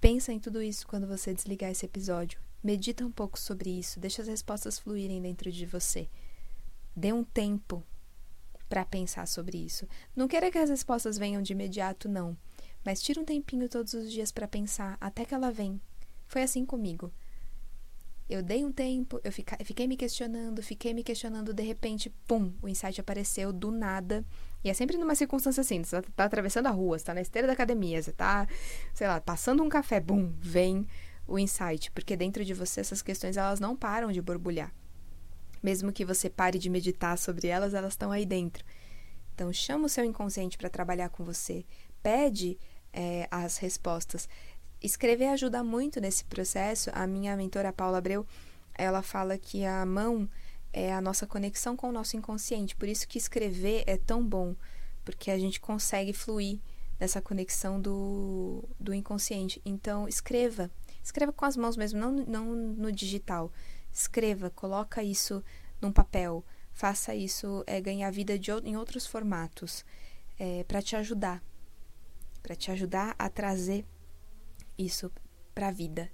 Pensa 0.00 0.32
em 0.32 0.40
tudo 0.40 0.60
isso 0.60 0.86
quando 0.86 1.06
você 1.06 1.32
desligar 1.32 1.70
esse 1.70 1.86
episódio. 1.86 2.40
Medita 2.62 3.06
um 3.06 3.12
pouco 3.12 3.38
sobre 3.38 3.70
isso, 3.70 4.00
deixa 4.00 4.20
as 4.20 4.28
respostas 4.28 4.78
fluírem 4.78 5.22
dentro 5.22 5.50
de 5.50 5.64
você. 5.64 6.08
Dê 6.94 7.12
um 7.12 7.24
tempo 7.24 7.82
para 8.68 8.84
pensar 8.84 9.26
sobre 9.28 9.58
isso. 9.58 9.86
Não 10.16 10.26
queira 10.26 10.50
que 10.50 10.58
as 10.58 10.70
respostas 10.70 11.16
venham 11.16 11.40
de 11.40 11.52
imediato, 11.52 12.08
não, 12.08 12.36
mas 12.84 13.00
tira 13.00 13.20
um 13.20 13.24
tempinho 13.24 13.68
todos 13.68 13.94
os 13.94 14.10
dias 14.10 14.32
para 14.32 14.48
pensar 14.48 14.96
até 15.00 15.24
que 15.24 15.34
ela 15.34 15.50
vem. 15.50 15.80
Foi 16.26 16.42
assim 16.42 16.66
comigo. 16.66 17.12
Eu 18.28 18.42
dei 18.42 18.64
um 18.64 18.72
tempo, 18.72 19.20
eu 19.22 19.30
fiquei 19.30 19.86
me 19.86 19.96
questionando, 19.96 20.62
fiquei 20.62 20.94
me 20.94 21.02
questionando, 21.02 21.52
de 21.52 21.62
repente, 21.62 22.08
pum, 22.26 22.54
o 22.62 22.68
insight 22.68 22.98
apareceu 22.98 23.52
do 23.52 23.70
nada. 23.70 24.24
E 24.62 24.70
é 24.70 24.74
sempre 24.74 24.96
numa 24.96 25.14
circunstância 25.14 25.60
assim, 25.60 25.84
você 25.84 26.00
tá 26.00 26.24
atravessando 26.24 26.66
a 26.66 26.70
rua, 26.70 26.98
você 26.98 27.04
tá 27.04 27.12
na 27.12 27.20
esteira 27.20 27.46
da 27.46 27.52
academia, 27.52 28.02
você 28.02 28.12
tá, 28.12 28.48
sei 28.94 29.06
lá, 29.06 29.20
passando 29.20 29.62
um 29.62 29.68
café, 29.68 30.00
bum, 30.00 30.32
vem 30.38 30.86
o 31.26 31.38
insight, 31.38 31.90
porque 31.90 32.16
dentro 32.16 32.44
de 32.44 32.54
você 32.54 32.80
essas 32.80 33.02
questões 33.02 33.36
elas 33.36 33.60
não 33.60 33.76
param 33.76 34.10
de 34.10 34.22
borbulhar. 34.22 34.72
Mesmo 35.62 35.92
que 35.92 36.04
você 36.04 36.30
pare 36.30 36.58
de 36.58 36.70
meditar 36.70 37.18
sobre 37.18 37.48
elas, 37.48 37.74
elas 37.74 37.92
estão 37.92 38.10
aí 38.10 38.24
dentro. 38.24 38.64
Então 39.34 39.52
chama 39.52 39.84
o 39.84 39.88
seu 39.88 40.04
inconsciente 40.04 40.56
para 40.56 40.70
trabalhar 40.70 41.10
com 41.10 41.24
você, 41.24 41.64
pede 42.02 42.58
é, 42.92 43.26
as 43.30 43.58
respostas. 43.58 44.28
Escrever 44.84 45.28
ajuda 45.28 45.64
muito 45.64 45.98
nesse 45.98 46.26
processo. 46.26 46.90
A 46.92 47.06
minha 47.06 47.34
mentora 47.38 47.72
Paula 47.72 47.96
Abreu, 47.96 48.26
ela 48.74 49.00
fala 49.00 49.38
que 49.38 49.64
a 49.64 49.86
mão 49.86 50.28
é 50.74 50.92
a 50.92 51.00
nossa 51.00 51.26
conexão 51.26 51.74
com 51.74 51.88
o 51.88 51.92
nosso 51.92 52.18
inconsciente. 52.18 52.76
Por 52.76 52.86
isso 52.86 53.08
que 53.08 53.16
escrever 53.16 53.82
é 53.86 53.96
tão 53.96 54.22
bom, 54.22 54.54
porque 55.02 55.30
a 55.30 55.38
gente 55.38 55.58
consegue 55.58 56.12
fluir 56.12 56.60
nessa 57.00 57.22
conexão 57.22 57.80
do, 57.80 58.62
do 58.78 58.92
inconsciente. 58.92 59.58
Então, 59.64 60.06
escreva. 60.06 60.70
Escreva 61.02 61.32
com 61.32 61.46
as 61.46 61.56
mãos 61.56 61.78
mesmo, 61.78 61.98
não, 61.98 62.12
não 62.12 62.54
no 62.54 62.92
digital. 62.92 63.50
Escreva, 63.90 64.50
coloca 64.50 65.02
isso 65.02 65.42
num 65.80 65.90
papel. 65.90 66.44
Faça 66.74 67.14
isso 67.14 67.64
é, 67.66 67.80
ganhar 67.80 68.10
vida 68.10 68.38
de, 68.38 68.50
em 68.64 68.76
outros 68.76 69.06
formatos 69.06 69.82
é, 70.38 70.62
para 70.64 70.82
te 70.82 70.94
ajudar. 70.94 71.42
Para 72.42 72.54
te 72.54 72.70
ajudar 72.70 73.14
a 73.18 73.30
trazer 73.30 73.86
isso 74.78 75.10
para 75.54 75.68
a 75.68 75.70
vida. 75.70 76.10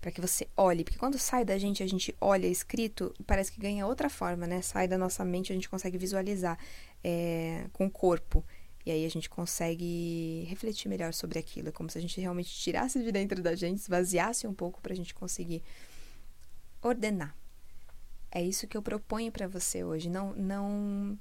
Para 0.00 0.12
que 0.12 0.20
você 0.20 0.46
olhe, 0.56 0.84
porque 0.84 0.98
quando 0.98 1.18
sai 1.18 1.44
da 1.44 1.58
gente, 1.58 1.82
a 1.82 1.86
gente 1.86 2.14
olha 2.20 2.46
escrito, 2.46 3.12
parece 3.26 3.50
que 3.50 3.60
ganha 3.60 3.86
outra 3.86 4.08
forma, 4.08 4.46
né? 4.46 4.62
Sai 4.62 4.86
da 4.86 4.96
nossa 4.96 5.24
mente, 5.24 5.50
a 5.50 5.54
gente 5.54 5.68
consegue 5.68 5.98
visualizar 5.98 6.56
é, 7.02 7.66
com 7.72 7.86
o 7.86 7.90
corpo. 7.90 8.44
E 8.86 8.90
aí 8.90 9.04
a 9.04 9.10
gente 9.10 9.28
consegue 9.28 10.44
refletir 10.48 10.88
melhor 10.88 11.12
sobre 11.12 11.38
aquilo. 11.38 11.68
É 11.68 11.72
como 11.72 11.90
se 11.90 11.98
a 11.98 12.00
gente 12.00 12.20
realmente 12.20 12.48
tirasse 12.48 13.02
de 13.02 13.10
dentro 13.10 13.42
da 13.42 13.54
gente, 13.54 13.80
esvaziasse 13.80 14.46
um 14.46 14.54
pouco 14.54 14.80
para 14.80 14.92
a 14.92 14.96
gente 14.96 15.12
conseguir 15.12 15.62
ordenar. 16.80 17.34
É 18.30 18.42
isso 18.42 18.66
que 18.66 18.76
eu 18.76 18.82
proponho 18.82 19.32
para 19.32 19.48
você 19.48 19.82
hoje. 19.82 20.08
Não, 20.08 20.32
não, 20.34 21.18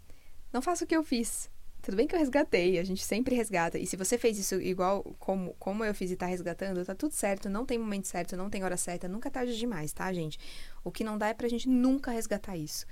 não 0.53 0.61
faça 0.61 0.85
o 0.85 0.87
que 0.87 0.95
eu 0.95 1.03
fiz. 1.03 1.49
Tudo 1.81 1.95
bem 1.95 2.07
que 2.07 2.15
eu 2.15 2.19
resgatei, 2.19 2.79
a 2.79 2.83
gente 2.83 3.03
sempre 3.03 3.35
resgata. 3.35 3.77
E 3.77 3.85
se 3.85 3.95
você 3.95 4.17
fez 4.17 4.37
isso 4.37 4.55
igual 4.55 5.03
como, 5.19 5.53
como 5.59 5.85
eu 5.85 5.93
fiz 5.93 6.11
e 6.11 6.15
tá 6.15 6.25
resgatando, 6.25 6.83
tá 6.83 6.93
tudo 6.93 7.13
certo, 7.13 7.49
não 7.49 7.65
tem 7.65 7.77
momento 7.77 8.07
certo, 8.07 8.35
não 8.35 8.49
tem 8.49 8.63
hora 8.63 8.75
certa, 8.75 9.07
nunca 9.07 9.29
é 9.29 9.31
tarde 9.31 9.57
demais, 9.57 9.93
tá, 9.93 10.11
gente? 10.11 10.37
O 10.83 10.91
que 10.91 11.03
não 11.03 11.17
dá 11.17 11.29
é 11.29 11.33
pra 11.33 11.47
gente 11.47 11.69
nunca 11.69 12.11
resgatar 12.11 12.57
isso. 12.57 12.85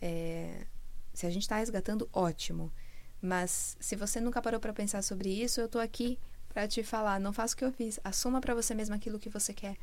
É, 0.00 0.64
se 1.12 1.26
a 1.26 1.30
gente 1.30 1.46
tá 1.46 1.56
resgatando, 1.56 2.08
ótimo. 2.12 2.72
Mas 3.20 3.76
se 3.78 3.94
você 3.96 4.20
nunca 4.20 4.40
parou 4.40 4.58
para 4.58 4.72
pensar 4.72 5.02
sobre 5.02 5.28
isso, 5.28 5.60
eu 5.60 5.68
tô 5.68 5.78
aqui 5.78 6.18
para 6.48 6.66
te 6.66 6.82
falar, 6.82 7.20
não 7.20 7.32
faça 7.32 7.54
o 7.54 7.56
que 7.56 7.64
eu 7.64 7.72
fiz. 7.72 8.00
Assuma 8.02 8.40
para 8.40 8.54
você 8.54 8.74
mesma 8.74 8.96
aquilo 8.96 9.18
que 9.18 9.28
você 9.28 9.52
quer. 9.52 9.76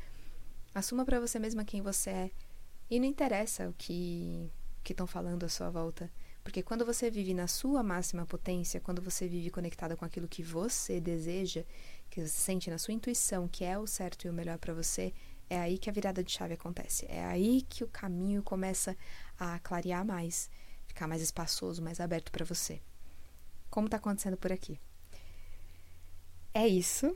Assuma 0.74 1.04
para 1.04 1.20
você 1.20 1.38
mesma 1.38 1.64
quem 1.64 1.80
você 1.80 2.10
é. 2.10 2.30
E 2.90 2.98
não 2.98 3.06
interessa 3.06 3.68
o 3.68 3.74
que 3.74 4.50
que 4.82 4.92
estão 4.92 5.06
falando 5.06 5.44
à 5.44 5.48
sua 5.48 5.68
volta. 5.68 6.10
Porque 6.48 6.62
quando 6.62 6.82
você 6.82 7.10
vive 7.10 7.34
na 7.34 7.46
sua 7.46 7.82
máxima 7.82 8.24
potência, 8.24 8.80
quando 8.80 9.02
você 9.02 9.28
vive 9.28 9.50
conectada 9.50 9.94
com 9.94 10.06
aquilo 10.06 10.26
que 10.26 10.42
você 10.42 10.98
deseja, 10.98 11.62
que 12.08 12.22
você 12.22 12.28
sente 12.28 12.70
na 12.70 12.78
sua 12.78 12.94
intuição 12.94 13.46
que 13.46 13.64
é 13.64 13.78
o 13.78 13.86
certo 13.86 14.26
e 14.26 14.30
o 14.30 14.32
melhor 14.32 14.56
para 14.56 14.72
você, 14.72 15.12
é 15.50 15.58
aí 15.58 15.76
que 15.76 15.90
a 15.90 15.92
virada 15.92 16.24
de 16.24 16.32
chave 16.32 16.54
acontece. 16.54 17.04
É 17.06 17.22
aí 17.22 17.60
que 17.68 17.84
o 17.84 17.88
caminho 17.88 18.42
começa 18.42 18.96
a 19.38 19.58
clarear 19.58 20.06
mais, 20.06 20.48
ficar 20.86 21.06
mais 21.06 21.20
espaçoso, 21.20 21.82
mais 21.82 22.00
aberto 22.00 22.32
para 22.32 22.46
você. 22.46 22.80
Como 23.68 23.86
está 23.86 23.98
acontecendo 23.98 24.38
por 24.38 24.50
aqui? 24.50 24.80
É 26.54 26.66
isso. 26.66 27.14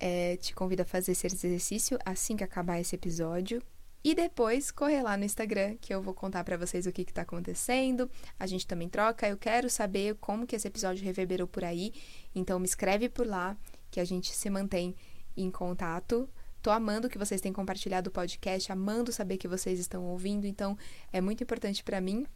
É, 0.00 0.36
te 0.38 0.52
convido 0.56 0.82
a 0.82 0.84
fazer 0.84 1.12
esse 1.12 1.24
exercício 1.24 1.96
assim 2.04 2.36
que 2.36 2.42
acabar 2.42 2.80
esse 2.80 2.96
episódio. 2.96 3.62
E 4.02 4.14
depois 4.14 4.70
correr 4.70 5.02
lá 5.02 5.16
no 5.16 5.24
Instagram, 5.24 5.76
que 5.78 5.92
eu 5.92 6.02
vou 6.02 6.14
contar 6.14 6.42
para 6.42 6.56
vocês 6.56 6.86
o 6.86 6.92
que 6.92 7.02
está 7.02 7.22
acontecendo. 7.22 8.10
A 8.38 8.46
gente 8.46 8.66
também 8.66 8.88
troca. 8.88 9.28
Eu 9.28 9.36
quero 9.36 9.68
saber 9.68 10.14
como 10.16 10.46
que 10.46 10.56
esse 10.56 10.66
episódio 10.66 11.04
reverberou 11.04 11.46
por 11.46 11.64
aí. 11.64 11.92
Então 12.34 12.58
me 12.58 12.64
escreve 12.64 13.10
por 13.10 13.26
lá, 13.26 13.56
que 13.90 14.00
a 14.00 14.04
gente 14.04 14.34
se 14.34 14.48
mantém 14.48 14.96
em 15.36 15.50
contato. 15.50 16.28
Tô 16.62 16.70
amando 16.70 17.08
que 17.08 17.18
vocês 17.18 17.40
têm 17.40 17.52
compartilhado 17.52 18.08
o 18.08 18.12
podcast, 18.12 18.72
amando 18.72 19.12
saber 19.12 19.36
que 19.36 19.48
vocês 19.48 19.78
estão 19.78 20.04
ouvindo. 20.04 20.46
Então 20.46 20.78
é 21.12 21.20
muito 21.20 21.42
importante 21.42 21.84
para 21.84 22.00
mim 22.00 22.26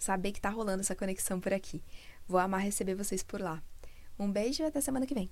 saber 0.00 0.32
que 0.32 0.40
tá 0.40 0.50
rolando 0.50 0.80
essa 0.80 0.96
conexão 0.96 1.40
por 1.40 1.52
aqui. 1.52 1.82
Vou 2.26 2.40
amar 2.40 2.60
receber 2.60 2.94
vocês 2.94 3.22
por 3.22 3.40
lá. 3.40 3.62
Um 4.18 4.30
beijo 4.30 4.62
e 4.62 4.66
até 4.66 4.80
semana 4.80 5.06
que 5.06 5.14
vem. 5.14 5.30